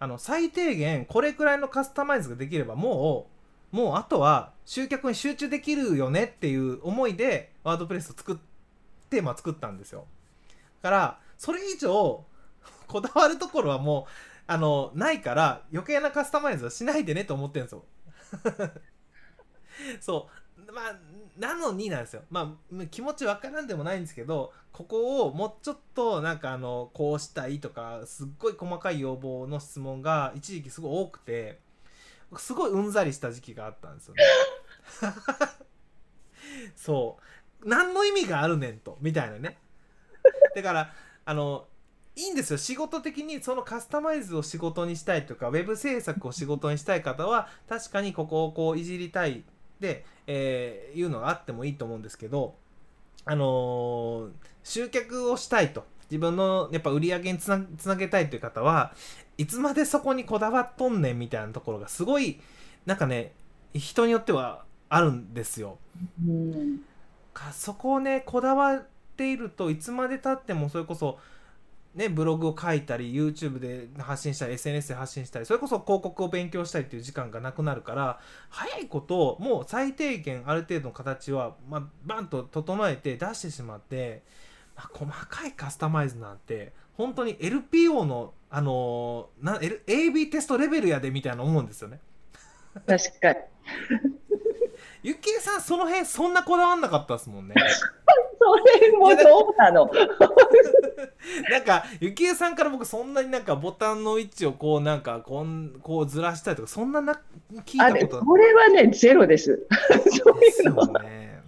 [0.00, 3.28] あの最低限これくらいのカスタマイズができればも
[3.72, 8.36] うもうあとは集客に集中できるよねっていう思いでワードプレスを作っ
[9.10, 10.06] テーマ作ったんですよ。
[10.82, 12.24] だからそれ以上
[12.88, 14.12] こだわるところはもう
[14.48, 17.84] あのないから余計なカスタマイズはしないでねと思ってるんですよ。
[20.02, 20.28] そ
[20.68, 20.72] う。
[20.72, 20.98] まあ
[21.38, 22.22] なのになんですよ。
[22.30, 31.58] まあ気持ちわからんでもないんですけどここをもうちょっとなんかあのこうしたいとかすっごい細かい要望の質問が一時期すごい多くて
[32.30, 34.22] 僕すごいうんざりした時期があったんですよね。
[36.76, 37.18] そ
[37.64, 37.68] う。
[37.68, 39.58] 何の意味があるねんとみたいなね。
[40.54, 40.92] だから
[41.24, 41.66] あの
[42.14, 42.58] いいんですよ。
[42.58, 49.44] 仕事的にそのカスタマイズを仕事にしたいとかウェブ制作を仕事にしたい方は確かにここをこういじりたいで、
[50.26, 52.54] えーいうのがあってもいいと思うんですけど
[53.24, 54.30] あのー
[54.64, 58.94] 集客をしたいと自分のやっぱ売り上げにつなつなげたいという方は
[59.38, 62.40] いつまでそこにこだわっとんねんみたいなところがすごい
[62.86, 63.32] なんかね
[63.74, 65.78] 人によってはあるんですよ。
[66.26, 66.80] うん
[67.34, 71.18] かそこをねこだわっているといつまでたってもそれこそ
[71.94, 84.22] ねブログを書いたり YouTube で発信したり SNS で発信したりそれこそ広告を勉強したりっていう時間がなくなるから早いこともう最低限ある程度の形は、まあ、バンと整えて出してしまって、
[84.76, 92.00] まあ、細かいカスタマイズなんて本当に LPO のあのーな AB テストレベルやでみたいな思うんですよね。
[92.86, 93.38] 確かに。
[95.02, 97.54] ゆきえさんその辺そんなこだわんなかったですもんね。
[98.38, 99.90] それもそうなの？
[101.50, 107.20] なんか、ゆきえさんから僕そんなになんかボタンの位置をこうなんかこんこうずらしたりとかそんなな
[107.64, 109.66] 聞いたことこれはね、ゼロです。
[110.10, 111.02] そういうのは。
[111.02, 111.40] ね。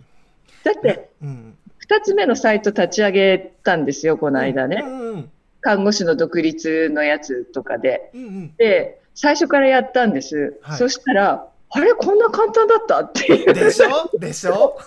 [0.62, 1.56] だって、うん。
[1.78, 4.80] 二つ目のサイト立ち上げたんですよ、この間うね。
[4.80, 5.30] んうん
[5.60, 8.10] 看護師の独立のやつとかで。
[8.14, 8.56] うんうん。
[8.56, 10.58] で、最初からやったんです。
[10.60, 13.00] はいそしたら、あれ、こんな簡単だった？
[13.02, 13.52] っていう。
[13.54, 14.10] でしょ？
[14.18, 14.78] でしょ？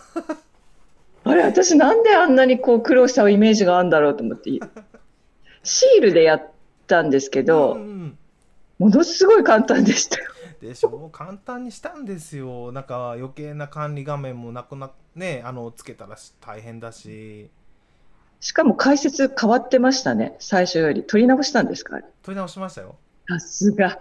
[1.26, 4.50] あれ、私なんであんなにこう苦労したイメージがあるんだろうと思って。
[5.64, 6.50] シールでやっ
[6.88, 8.18] たんですけど、うんうん
[8.80, 10.26] ものすごい簡単でしたよ。
[10.62, 11.10] でしょ？
[11.12, 12.72] 簡単にしたんですよ。
[12.72, 17.50] なんか余計な管理画面もなくなねあのつけたらし大変だし
[18.40, 21.04] しかも解説変わってましたね、最初より。
[21.04, 22.98] 取り直したんですか取り直しましたよ。
[23.28, 24.00] さすが。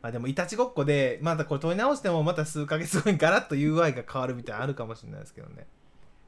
[0.00, 5.66] まあでもいたちごっこでまたこれ取り直してもまた数ヶ月後にガラッと UI が変わるみたいなのあるかもしれないですけどね。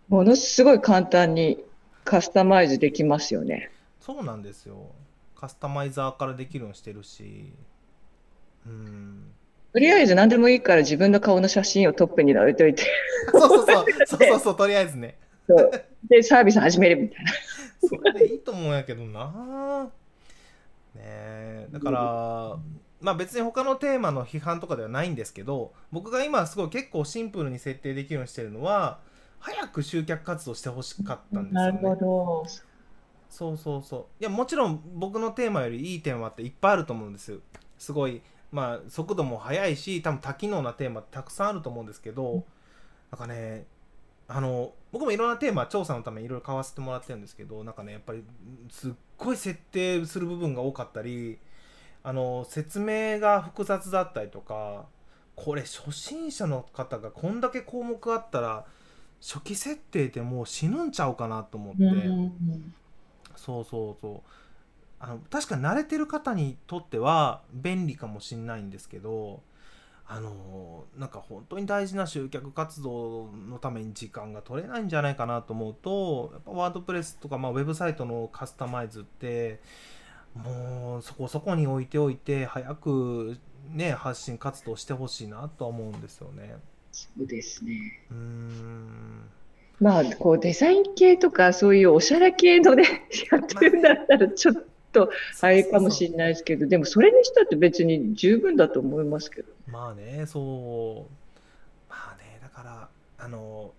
[0.08, 1.62] ものすごい簡単に
[2.04, 3.70] カスタマイズできますよね。
[4.00, 4.90] そうなんですよ。
[5.36, 7.52] カスタマイザーからできるようにしてるし。
[8.66, 9.32] うん。
[9.72, 12.84] とりあえず何でもいいから自分の顔の写真をトップに置いといて、
[13.30, 13.84] そうそうそう。
[14.06, 15.16] そうそうそう、とりあえずね。
[15.46, 15.70] そう
[16.08, 17.30] で、サービス始めるみたいな。
[17.88, 19.90] それでいいと思うんやけどな。
[20.94, 21.68] ねえ。
[21.70, 22.56] だから、
[23.00, 29.00] まあ別に他のテーマの批判とかではないんですけど、僕が今すごい結構シンプルに設定できるようにしてるのは、
[29.38, 31.96] 早く集客活動してほしかったんですよね。
[32.00, 32.44] ど。
[33.30, 37.38] そうそうそういやもちろん僕のテーマよりいいテーマっていっぱいあると思うんです
[37.78, 42.44] すごいまあ速度も速いし多分多機能なテーマたくさんあると思うんですけど
[43.12, 43.66] なんかね
[44.26, 48.24] あの僕もいろんなテーマ調査のためにいろいろ買わせてもらってるんですけどなんかねやっぱり
[48.68, 51.38] すっごい設定する部分が多かったり
[52.02, 54.86] あの説明が複雑だったりとか
[55.36, 58.64] これ初心者の方がこんだけ項目あったら
[59.20, 61.80] 初期設定でもう死ぬんちゃうかなと思って。
[63.36, 64.30] そうそうそう
[64.98, 69.42] あの確かに慣れてる方にとっては便利かもしんないんですけど
[70.06, 79.60] あのなんか本当に大事な集客活動のために時間が取れないんじゃないかなと思うとやっぱワードプレスとか、まあ、ウェブサイトのカスタマイズって
[80.34, 83.38] もうそこそこに置いておいて早く
[83.72, 86.56] ね発信活動してほしいなとは思うんですよね。
[86.92, 87.72] そうですね。
[88.10, 89.30] うーん
[89.80, 92.82] まあ、こうデザイン系とかそういうおしゃれ系ので
[93.32, 94.54] やってるんだったらちょっ
[94.92, 95.10] と
[95.40, 99.52] あれかもしれないですけど、でもそれにしたって別に十分だと思いますけど。
[99.66, 103.72] まあねそうまあねだからあの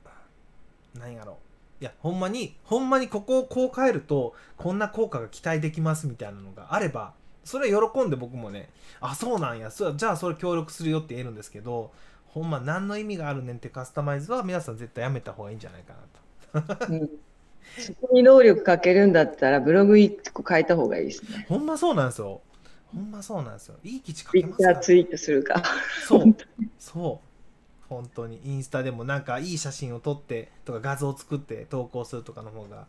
[0.98, 1.38] 何やろ
[1.82, 7.14] いやほんまにほんまにここをこう変えるとこんな効果が期待できますみたいなのがあれば
[7.44, 8.70] それは喜んで僕もね
[9.00, 11.92] あそうなんやそじゃあそれ協力するよって言えるんですけど
[12.28, 15.96] ほんま何の意味があるねんってカスタマイズは皆さん絶対やめた方がいいんじゃないか
[16.54, 16.94] なと。
[16.94, 17.10] うん。
[17.78, 21.46] そこに能力かけるんだったらブログ1個変えた方がいいですね。
[21.50, 22.42] ほんまそうなんですよ。
[22.94, 23.76] ほんまそうなんですよ。
[23.84, 25.62] いい基地かツイッけますかツイートするか。
[26.08, 26.36] そう。
[26.80, 27.31] そう
[27.92, 32.88] 本当にインスタでもなんかいい写真を撮ってとか画像を作って投稿するとかの方が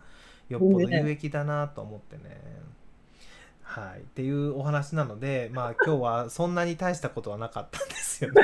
[0.48, 2.40] よっぽど有益だなと思ってね。
[3.64, 8.42] はい、っていうお話なのでまあ今日はそんなに大したことはなかったんですよね。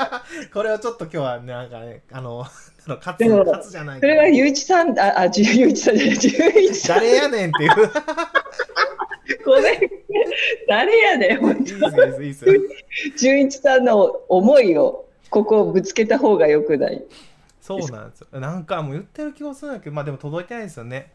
[0.54, 2.46] これをちょっと今日はねなんかねあの
[2.86, 6.96] 勝つ勝つじゃないそれはゆういちさん、あ、あ、じゅゆういちさんじゃない、じゅういちさん。
[6.96, 7.70] 誰やねんっていう
[9.44, 9.90] ごめん。
[10.68, 17.04] 誰やねん、本いいですよいいですよいいですよじゅういちさんの思いを、ここをぶつけた方がよくない？
[17.60, 18.40] そうなんですよ。
[18.40, 21.12] なんかもう言ってる気がするんだけど、まあでも届いてないですよね。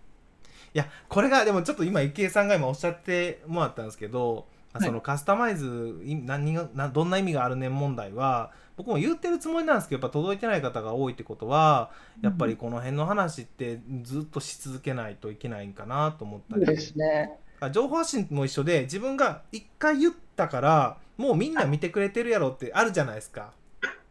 [0.74, 4.44] いや、これがでもちょっと今、池江さんが今おっしゃってもらったんですけど、はい
[4.86, 11.92] そのカスタマイズ、い何がなどんな意味があるねん問題は、僕も言ってるつもりなんですけど、やっぱ届いてない方が多いってことは、
[12.22, 16.78] やっぱりこの辺の話ってずっとし続けないといけないんかなと思ったり。
[16.96, 17.38] ね。
[17.60, 23.52] あ情報発信も一緒で、自分が一回言ったから、もうみんな見てくれてるやろってあるじゃないですか。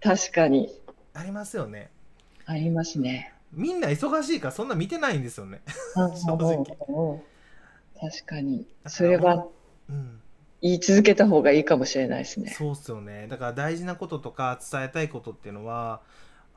[0.01, 0.69] 確かに。
[1.15, 1.91] ありますよね。
[2.47, 3.33] ありますね。
[3.53, 5.61] みんな忙しいからそんな見てないんですよね。
[5.95, 7.23] 正直うん
[8.01, 8.67] 確かに。
[8.87, 9.47] それは
[9.89, 10.21] うん、
[10.61, 12.51] 言い続けた方がいいかもしれないですね。
[12.51, 13.27] そうっすよね。
[13.29, 16.01] だから大事なこととか伝えたいことっていうのは、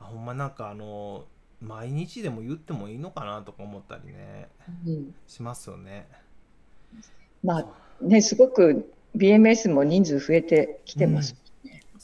[0.00, 1.26] あほんまなんかあの、
[1.60, 4.48] 毎日でも言ってもいいのかなとか思ったりね、
[4.86, 6.06] うん、しますよね。
[7.42, 7.66] まあ
[8.00, 11.36] ね、すごく BMS も人数増えてきてます。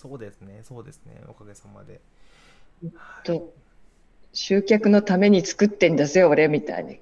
[0.03, 2.01] そうですね、そうですね、おかげさまで。
[2.83, 3.55] はいと
[4.35, 7.01] 集客のために作ってんだぜ、俺みたいに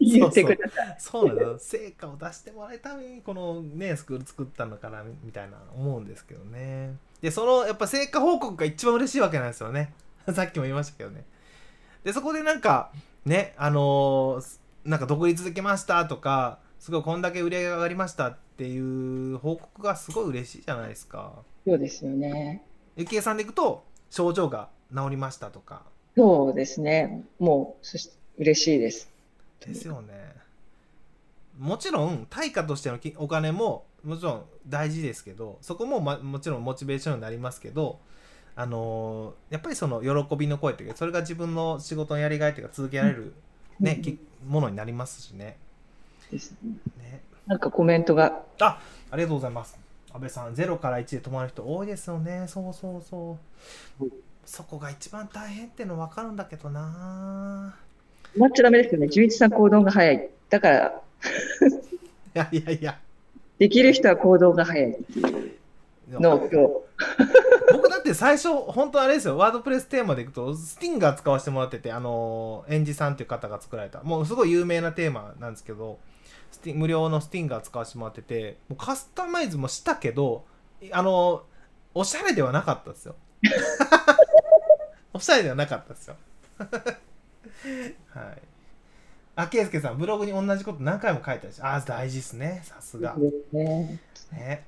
[0.00, 0.96] 言ってください。
[0.98, 1.58] そうなんだよ。
[1.58, 6.96] 成果を出してもらうために、このね、スクール作ったのかな、みたいな思うんですけどね。
[7.20, 9.94] で、その、やっぱ成果報告が一番嬉しいわけなんですよね。
[10.34, 11.24] さっきも言いましたけどね。
[12.02, 12.90] で、そこでなんか、
[13.24, 21.32] ね、あのーなんか独立できましたとか、すごいこんだけ売り上げが上がりましたっていう報告がすごい嬉しいじゃないですか。
[21.66, 22.62] そうですよね。
[22.96, 25.82] ゆきえさんでいくと、症状が治りましたとか。
[26.16, 27.24] そうですね。
[27.38, 29.10] もう、そして嬉しいです。
[29.60, 30.34] ですよね。
[31.58, 37.98] もちろん対価としてのきお金ももちろん大事ですけどそこも、ま、もちろんモチベーションになりますけど、
[38.56, 43.34] あのーやっぱりその喜びの声というかそれが自分の仕事のやりがいというか続けられる、
[43.80, 45.56] ねうんきものになりますしね
[46.30, 49.78] ですねなんかコメントが、あありがとうございます
[50.14, 52.46] 安倍さん0から1で止まる人多いですよね。
[52.46, 53.36] そうそうそ
[54.00, 54.12] う、うん。
[54.46, 57.74] そこが一番大変っていうの分かるんだけどな。
[58.36, 59.08] 止まっちゃダメですよね。
[59.08, 60.30] 11さん行動が早い。
[60.48, 61.02] だから、
[62.36, 62.98] いやいやいや。
[63.58, 64.90] できる人は行動が早い。
[64.92, 66.84] っていうのを今日。
[67.72, 69.36] 僕だって最初本当あれですよ。
[69.36, 74.00] ワードプレステーマでいくとスティンガー使わせてもらっててあのエンジさんっていう方が作られた。
[74.04, 75.98] もうすごい有名なテーマなんですけど
[76.74, 80.44] 無料のスティンガー使わせてもらっててもうカスタマイズもしたけど
[80.90, 81.44] あの
[81.94, 83.14] おしゃれではなかったですよ。
[85.12, 86.16] おしゃれではなかったですよ。
[88.10, 88.42] はい。
[89.36, 92.60] あけいすけさんブログに同じこと何回も書いたしああ大事ですね。
[92.64, 93.14] さすが。
[93.52, 94.00] ね。
[94.32, 94.64] ね。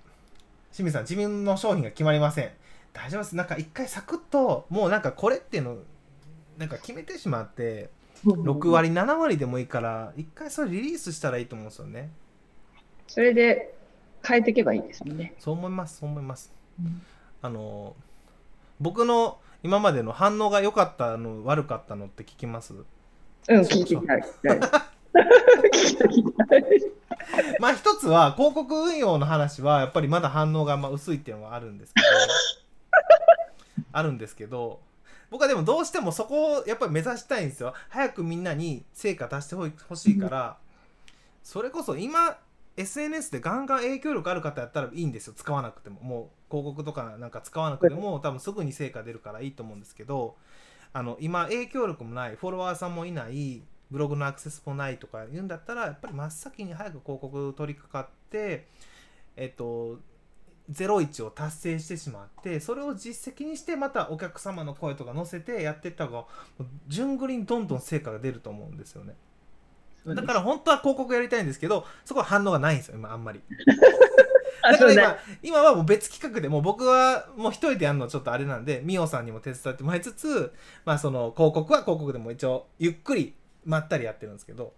[0.73, 2.51] 清水さん自分の商品が決まりません。
[2.93, 3.37] 大丈夫です。
[3.37, 5.79] なんか一回サクッともうなんかこれっていうの
[6.59, 7.91] なんか決めてしまって
[8.25, 12.11] 6割7割でもいいから一回それリリースしたらいいと思うんですよね。
[13.07, 13.75] それで
[14.27, 15.35] 変えていけばいいですもんね。
[15.39, 16.53] そう思いますそう思います。
[17.43, 17.95] あの
[18.81, 22.75] 僕の今までの反応が良かったの悪かったのって聞きます？
[22.75, 22.77] う
[23.55, 24.23] ん、聞き たい。
[27.61, 32.07] まあ一つは広告運用の話はやっぱりまだ反応がまあ薄いっていうのはあるんですけど。
[33.93, 34.81] あるんですけど
[35.37, 37.75] 僕はでもどうしてもそこをやっぱり目指したいんですよ。
[37.91, 40.57] 早くみんなに成果出してほしいから。
[41.43, 42.39] それこそ今
[42.79, 45.35] SNS でガンガン影響力ある方やったらいいんですよ。
[45.37, 46.01] 使わなくても。
[46.01, 50.37] もう広告とかなんか使わなくても多分すぐに成果出るからいいと思うんですけど。
[50.95, 52.37] あの今影響力もない。
[52.37, 53.63] フォロワーさんもいない。
[53.91, 58.67] ブログのアクセスもないとか言うんだったらやっぱり真っ先に早く広告取り掛かって
[59.37, 60.01] えっと
[60.73, 66.25] 01を達成してしまってそれを実績にしてまたお客様の声とか載せてやっていった方が
[66.89, 69.15] 順繰りにどんどん成果が出ると思うんですよね。
[70.07, 73.41] だから本当は広告やりたいんですけどそこは反応がないんですよ今あんまり。
[74.63, 80.53] だから今今はもう別企画でもう僕はもう一人でやるのちょっとあれなんでミオさんにも手伝ってもらいつつ
[80.85, 84.73] まあその広告は広告でも一応ゆっくりまったりやってるんですけど。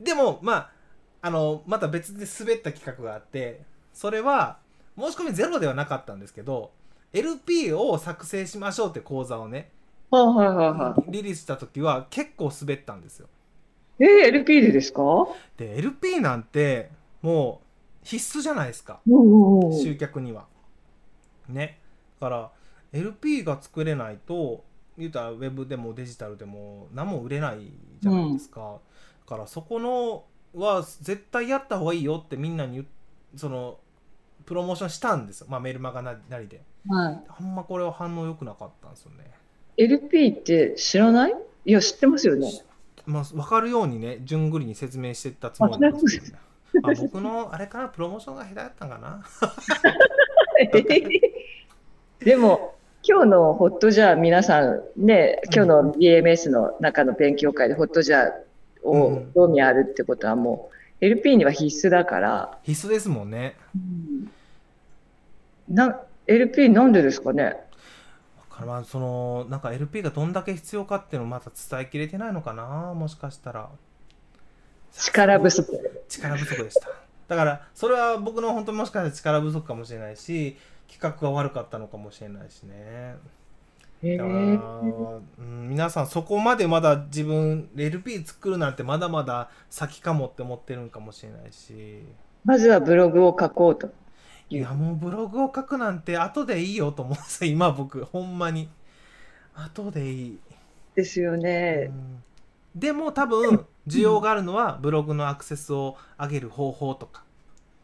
[0.00, 0.70] でもまあ
[1.22, 4.58] あのまた別で滑った企画があってそれは
[4.98, 6.70] 申し込みゼロではなかったんですけど
[7.12, 9.70] LP を作成しましょうって講座をね、
[10.10, 13.28] はいはいはいはい、リリースした時は結構滑ったんですよ。
[13.98, 15.02] えー、LP でですか？
[15.56, 16.90] で LP なんて
[17.20, 17.60] も
[18.02, 19.00] う必須じゃないですか、
[19.82, 20.46] 集客には。
[21.48, 21.78] ね。
[22.18, 22.50] だから
[22.92, 24.64] LP が作れないと
[24.98, 28.80] 言うたらウェブでもデジタルでも何も売れないじゃないですか、うん、だ
[29.26, 30.24] からそこの
[30.54, 32.84] は絶対やった方がいいよってみんなに
[33.36, 33.78] その
[34.44, 39.30] プロモーションしたんですよ、まあ、メルマガなりで、はい、あんまこれは反応良くなかったんですよね。
[39.76, 41.34] LP って知らない？
[41.64, 42.50] いや知ってますよね。
[43.06, 46.38] まあ、分かるようにね順繰りに説明してったつもりなんですけど、ね、
[46.82, 49.22] あ僕のあれからプロモーションが下手だったんかな？
[52.24, 62.58] でも今日のホットジャー皆さんね今日の BMS の中の勉強会でホットジャーを興味あるってことはもう LP には必須だから。
[62.62, 63.78] 必須ですもんね、う
[65.72, 67.56] ん、な LP なんでですかね？
[68.64, 72.94] まあそのなんか LP がどんだけ必要かっていうのをまた伝えきれてないのかな？
[72.94, 73.68] もしかしたら。
[74.92, 76.04] 力不足。
[76.08, 76.88] 力不足でした。
[77.26, 80.56] だからそれは僕の本当にもしかしたら力不足かもしれないし
[80.88, 83.16] 企画が悪かったのかもしれないしね
[84.02, 92.02] だから、うん、皆さんそこまでまだ自分 LP 作るなんてまだまだ先かもって思ってるんかもしれないし。
[92.44, 93.92] まずはブログを書こうと。
[94.50, 97.14] いやもうブログを書くなんて後でいいよと思う。
[97.14, 98.68] んですよ今僕ほんまに。
[99.54, 100.38] 後でいい。
[100.94, 102.22] ですよね、うん、
[102.74, 107.22] でも多分需要があるのはブログのアクセスを上げる方法とか。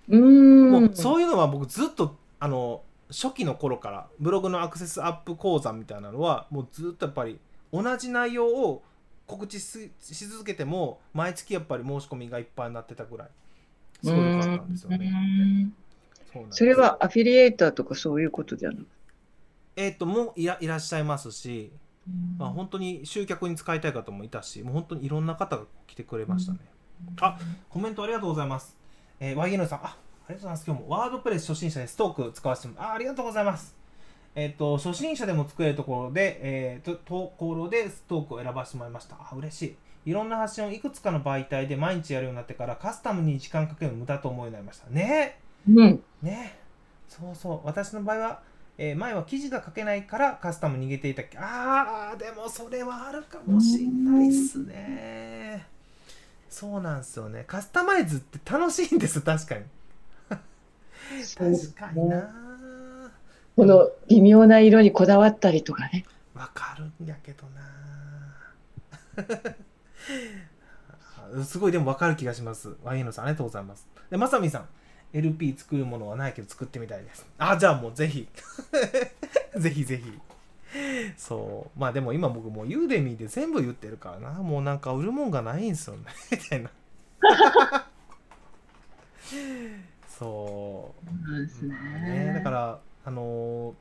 [0.09, 0.71] うん。
[0.71, 7.39] もうそういうのは僕ずっとあの初期の頃からブログのアクセスアップ講座みたいなのはもうずっとやっぱり
[7.73, 8.83] 同じ内容を
[9.27, 13.29] 告知し続けても毎月やっぱり申し込みがいっぱいになってたぐらい
[14.03, 15.71] すごい良かったんですよね。
[16.51, 18.87] それはアフィリエイターとかそういうことじゃなく
[19.77, 21.73] えっ、ともういらいらっしゃいますし、
[22.37, 26.59] まあ、本当に集客に使いたい方もいたしもう本当にいろんな方が来てくれましたね、
[27.21, 27.39] あ
[27.69, 28.77] コメントありがとうございます、
[29.21, 29.79] えー、YN さん。
[29.85, 29.97] あ
[30.29, 30.65] ありがとうございます。
[30.67, 33.75] 今日もワードプレス初心者でストーク使わせてもあありがとうございます
[34.35, 39.17] えっ、ー、と初心者でも作れるところで、えー、とところでストークを選ばせてもらいました。
[39.17, 39.77] あ嬉しい。
[40.11, 44.91] いろんな発信をいくつかの媒体で毎日やるようになってからカスタムに時間かけるの無駄と思いになりました。
[44.91, 45.39] ね。
[45.67, 46.59] うん、ね。
[47.09, 47.61] そうそう。
[47.65, 48.43] 私の場合は、
[48.77, 55.67] えー、前は記事が書けないからカスタム逃げていたっけああでもそれはあるかもしんないっすね。
[56.51, 57.45] そうなんですよね。
[57.47, 59.65] カスタマイズって楽しいんです確かに
[61.37, 62.31] 確かにな
[63.57, 66.05] この微妙な色にこだわったりとかね
[66.35, 67.45] わかるんやけど
[71.37, 74.69] な すごいでもわかる気がしますワインのさんありがとうございますでまさみさん
[75.13, 77.27] LP 作るものはないけど作ってみたいです。
[77.39, 78.29] あ、じゃあもうぜひ。
[79.57, 80.19] ぜひぜひ。
[81.17, 81.81] そう。
[81.81, 84.31] まあでも今僕もうユーデミーで全部言ってるからな。
[84.43, 86.03] もうなんか売るもんがないんすよね。
[86.31, 86.71] みたいな。
[90.19, 90.95] そ
[91.33, 91.41] う。
[91.41, 93.75] ですね、ね、だから、あのー、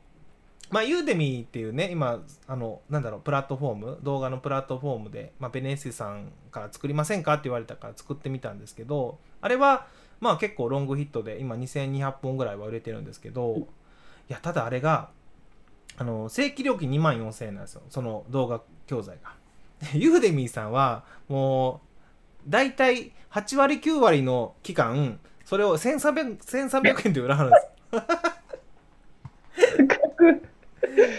[0.70, 9.86] まあ、ユーデミーっていうね、今、あの、なんだろう、プラットフォーム、動画のプラットフォームで、まあ、ベネッセさんから作りませんかって言われたから作ってみたんですけど、あれは、
[10.20, 13.64] まあ結構ロングヒットで今2200本ぐらいは売れてるんですけど、い
[14.28, 15.10] や、ただあれが、
[15.96, 17.82] あの、正規料金2万4000円なんですよ。
[17.88, 19.34] その動画教材が。
[19.94, 21.80] ユーデミーさんは、も
[22.46, 27.56] う、大体8割9割の期間、それを 1300, 1300円で売らはるんで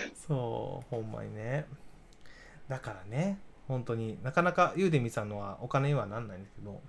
[0.05, 0.21] す。
[0.27, 1.65] そう、ほんまにね。
[2.67, 6.80] だからね、本当になかなかユーデミーさんのはお金にはなんないんですけど、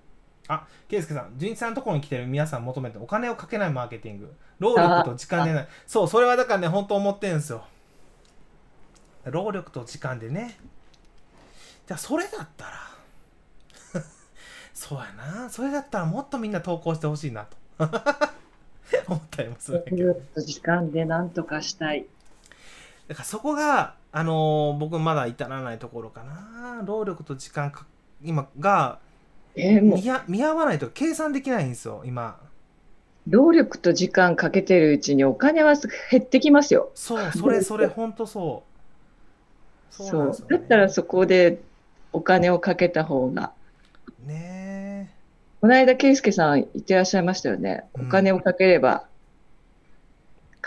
[0.49, 4.37] あ、ケイスケさん、純一さんのところに来てる皆さん求めてお金をかけないマーケティング。
[4.59, 5.69] 労力と時間でない。
[5.89, 7.65] そう、それはだからね、本当思ってるんですよ。
[9.25, 10.59] 労力と時間でね。
[11.87, 12.90] じゃあ、それだったら
[14.81, 15.51] そうやな。
[15.51, 17.57] それだったらもっとみんな投稿してほしいなと。
[19.07, 20.17] 思ったりもするんだけど。
[20.41, 22.07] 時間で何とかしたい。
[23.09, 26.83] だからそこが、あのー僕まだ至らないところかな。
[26.87, 27.85] 労力と時間か
[28.23, 28.99] 今が
[29.55, 30.31] えーもう。
[30.31, 32.41] 見合わないと計算できないんですよ今。
[33.29, 35.75] 労力と時間かけてるうちにお金は
[36.11, 36.91] 減ってきますよ。
[36.95, 38.65] そうそれそれほんとそ
[39.91, 39.93] う。
[39.93, 41.61] そうね、だったらそこで
[42.15, 43.53] お金をかけた方が。
[44.27, 44.60] ね
[45.61, 47.85] この間、圭介さん言ってらっしゃいましたよね。
[47.95, 48.07] うん。
[48.07, 49.07] お金をかければ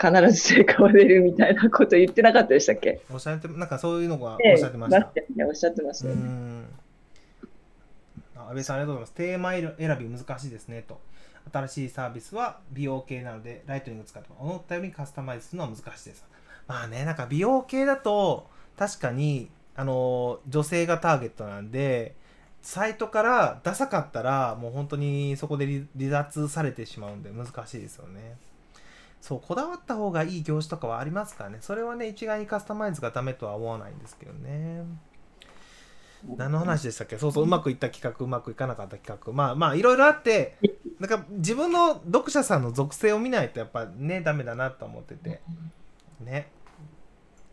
[0.00, 2.88] 必ず成果は出るみたいなこと言ってなかったでしたっけ？
[2.88, 6.64] えおっしゃってなんかそういうのがおっねしゃってました、よねおっしゃってましうたよね。
[8.36, 9.12] 安倍さんありがとうございます。
[9.14, 11.00] テーマ選び難しいですねと。
[11.52, 16.24] 新しいサービスは美容系なのでライトニング使っても思ったよりカスタマイズするのは難しいです。
[16.66, 22.14] まあねなんか美容系だと確かにあの女性がターゲットなんで
[22.66, 28.38] サイトからダサかったらもう本当にそこで離離脱されてしまうんで難しいですよね。
[29.20, 31.58] そうこだわった方がいい業種とかはありますからね。
[31.60, 34.82] それはね一概にカスタマイズがダメとは思わないんですけどね。
[36.38, 37.18] 何の話でしたっけ？
[37.18, 39.32] そうそううまくいった企画うまくいかなかった企画。
[39.34, 40.56] まあまあいろいろあって
[41.00, 45.42] なんか自分の読者さんの属性を見ないとやっぱねダメだなと思ってて。
[46.20, 46.50] ね。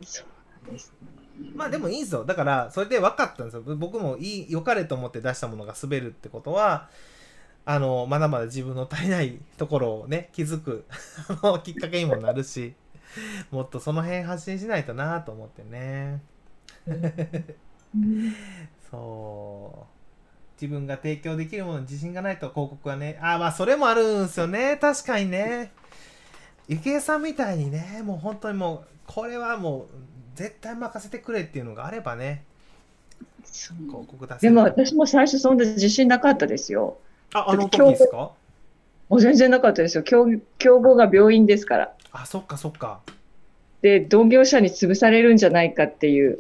[0.01, 0.28] そう
[0.66, 1.20] なんですね。
[1.55, 3.61] まあでもいいんですよだからそれで分かったんですよ。
[3.75, 6.89] 僕もいい良かれと思って出したものが滑るってことは
[7.65, 10.85] あのまだまだ自分の足りないところをね気づく
[11.63, 12.73] きっかけにもなるし
[13.51, 16.21] もっとその辺発信しないとなと思ってね。
[18.89, 20.01] そう。
[20.61, 24.77] 自分が提供できるものに自信がないと広告はねああまあそれもあるんですよね。
[24.79, 25.71] 確かにね。
[26.67, 29.87] ゆきえさんみたいにねもう本当にもうこれはもう
[30.36, 32.43] 絶対任せてくれっていうのがあればね
[33.43, 36.97] 広告出せるでも私も最初そんな自信なかったですよ。
[37.34, 38.32] ああの時ですか？
[39.09, 40.03] もう全然なかったですよ。
[40.03, 40.25] 競
[40.57, 41.93] 競合が病院ですから。
[42.11, 43.01] あそっかそっか
[43.82, 46.39] で、同業者に潰されるんじゃないかっていう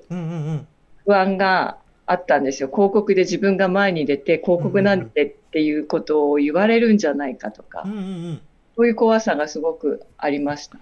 [1.05, 2.69] 不安があったんですよ。
[2.69, 8.01] 広告で自分が前に出て、広告なんてっていうことを言われるんじゃないかとか、うんうんう
[8.33, 8.41] ん
[8.73, 10.77] そういう怖さがすごくありました。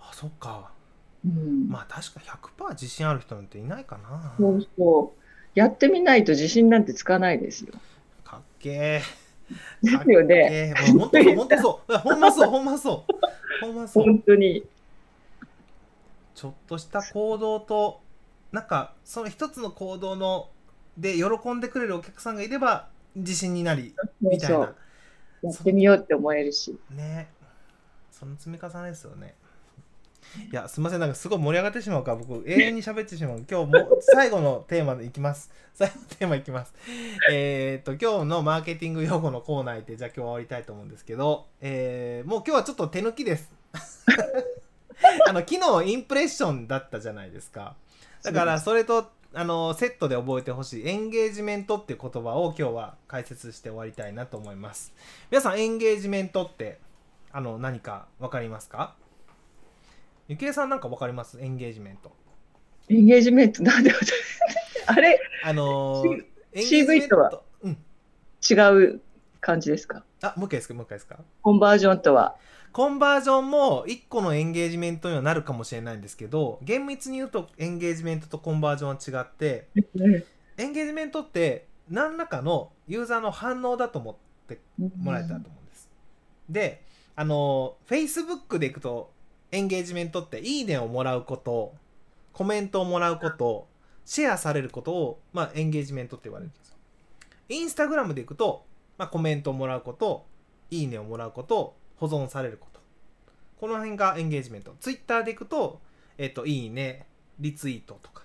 [0.00, 0.70] あそっか
[1.24, 1.68] うん。
[1.68, 4.34] まあ確か100%自信ある人なんていないかな。
[4.38, 5.20] そうそう。
[5.54, 7.72] やってみないと自信なんてつかないですよ。
[8.24, 9.02] かっけえ
[9.82, 10.74] ですよね。
[10.98, 11.98] 本当そう本当そう。
[11.98, 13.64] ほんまそうほんまそう。
[13.64, 14.04] ほんまそう。
[14.04, 14.64] 本当に。
[16.34, 18.00] ちょっとした行動と
[18.50, 20.48] なんかその一つの行動の
[20.98, 24.74] で喜んでくれるお客さんがいれば自信になりみたいな。
[25.42, 26.76] やってみようって思えるし。
[26.90, 27.28] ね。
[28.10, 29.34] その積み重ねですよね
[30.50, 31.00] いやすみません。
[31.00, 33.44] なんかすごい盛り上がってしまうから僕永遠に喋ってしまう。
[33.48, 35.50] 今日もう最後のテーマでいきます。
[35.74, 36.74] 最後のテーマいきます。
[37.30, 43.52] えーっと今日のマーケティング用語のコーナーでじゃあ今日は終わりたいと思うんですけど、えーもう今日はちょっと手抜きです。
[45.28, 47.76] あの昨日インプレッションだったじゃないですか。
[48.22, 50.88] だからそれとあのセットで覚えてほしい。
[50.88, 54.92] エンゲージメントっていう言葉を今日は解説して終わりたいなと思います。
[55.30, 56.78] 皆さんエンゲージメントって
[57.32, 58.94] あの何か分かりますか？
[60.28, 61.38] ゆきえさんなんか分かります？
[61.40, 62.10] エンゲージメント。
[62.88, 63.92] エンゲージメント、 なんで
[64.86, 65.20] あれ？
[65.44, 67.42] あのー CV とは？
[67.62, 67.78] うん。
[68.48, 68.54] 違
[68.94, 69.00] う
[69.40, 70.04] 感じですか？
[70.22, 70.74] あもう一回ですか？
[70.74, 71.18] もう一回ですか？
[71.42, 72.36] コンバージョンとは？
[72.72, 79.68] コンバージョンも1個のエンゲージメントにはなるかもしれないんですけど厳密に言うとエンゲージメントとコンバージョンは違って
[80.56, 84.14] エンゲージメントって何らかのユーザーの反応だと思っ
[84.48, 84.58] て
[84.98, 85.88] もらえたらと思うんです。
[86.50, 86.82] で、
[87.14, 89.12] あの、Facebook でいくと、
[89.54, 91.74] エンゲージメントって、いいねをもらうこと、
[92.32, 93.68] コメントをもらうこと、
[94.04, 96.76] シェアされることを、まあ、エンゲージメントって言われるんですよ。
[97.48, 98.66] インスタグラムでいくと、
[98.98, 100.26] まあ、コメントをもらうこと、
[100.70, 102.80] いいねをもらうこと、保存されること。
[103.60, 104.74] この辺がエンゲージメント。
[104.80, 105.80] Twitter でいくと、
[106.18, 107.06] えっ、と、いいね、
[107.38, 108.24] リツイートとか、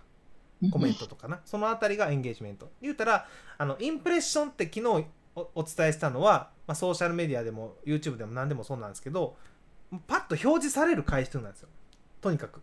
[0.72, 2.72] コメントとかな、そのあたりがエンゲージメント。
[2.82, 3.28] 言うたら、
[3.58, 9.38] あの、インプレッションって昨日おお伝えしたのは、まあ、ソーシャルメディアでも YouTube でも何でもそうなんですけど、
[10.08, 11.70] パッと表示される回数なんですよ。
[12.22, 12.62] とにかく。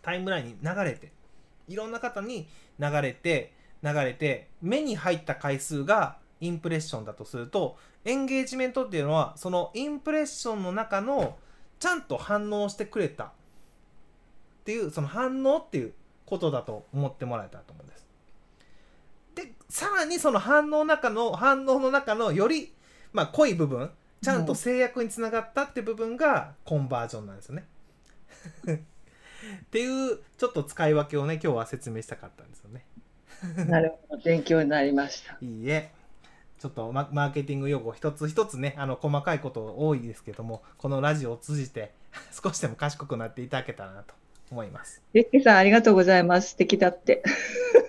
[0.00, 1.12] タイムラインに流れて、
[1.68, 2.48] いろんな方に
[2.78, 3.52] 流れて、
[3.82, 11.36] 流れて、目に入った回数がインプレッションだとすると、エンゲージメントっていうのは、そのインプレッションの中の、
[11.78, 13.30] ちゃんと反応してくれたっ
[14.64, 15.92] ていう、その反応っていう
[16.26, 18.06] ことだと思ってもらえたと思うんです。
[19.34, 22.72] で、さらにその反応の中の、反応の中のより、
[23.12, 23.90] まあ、濃い部分、
[24.22, 27.64] ちゃんと制約につながったって部分がコンバージョンなんですよね。
[29.64, 32.84] っていう、ちょっと使い分けをね、今日は説明したかったんですよね。
[33.68, 35.36] なるほど、勉強になりました。
[35.40, 35.90] いいえ。
[36.60, 41.92] ちょっとママーケティング用語一つ一つね、あの、細かいこと多いですけども、このラジオを通じて
[42.30, 44.14] 少しでも賢くなっていただけたらなと
[44.52, 45.02] 思います。
[45.12, 46.50] ゆっけさん、ありがとうございます。
[46.50, 47.24] 素敵だって。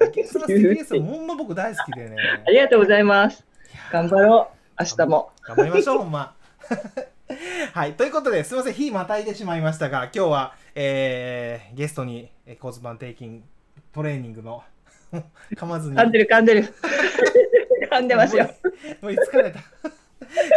[0.10, 1.03] 池さん素敵ですよ。
[1.03, 2.15] ほんま僕大好きでね。
[2.47, 3.45] ありがとうございます。
[3.91, 4.62] 頑張ろう。
[4.79, 5.31] 明日も。
[5.43, 6.35] 頑張りましょう、ほんま。
[7.73, 7.93] はい。
[7.93, 13.41] ということで、すみません、日またいでしまいましたが、今日は、えー、ゲストに、えー骨盤底筋
[13.91, 14.63] トレーニングの、
[15.55, 15.95] 噛まずに。
[15.95, 16.73] 噛んでる噛んでる。
[17.91, 18.45] 噛んでますよ。
[19.01, 19.59] もう疲れた。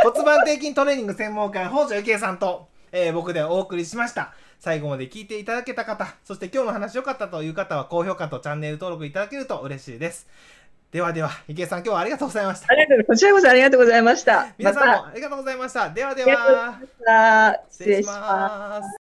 [0.02, 4.32] 骨盤底筋トレーニング専門家、北条幸恵さんと、えー僕でお送りしました。
[4.58, 10.26] 最後まで聞いていただけた方、そして今日の話良かったという方は、高評価とチャンネル登録いただけると嬉しいです。
[10.96, 12.74] ではでは、池江さん、今日はありがとうございましたあ。
[12.74, 14.54] りがとうこちらこそありがとうございました。
[14.56, 15.90] 皆さんまもありがとうございました。
[15.90, 17.60] ではでは、た。
[17.68, 18.06] 失失礼し。
[18.06, 18.88] ます。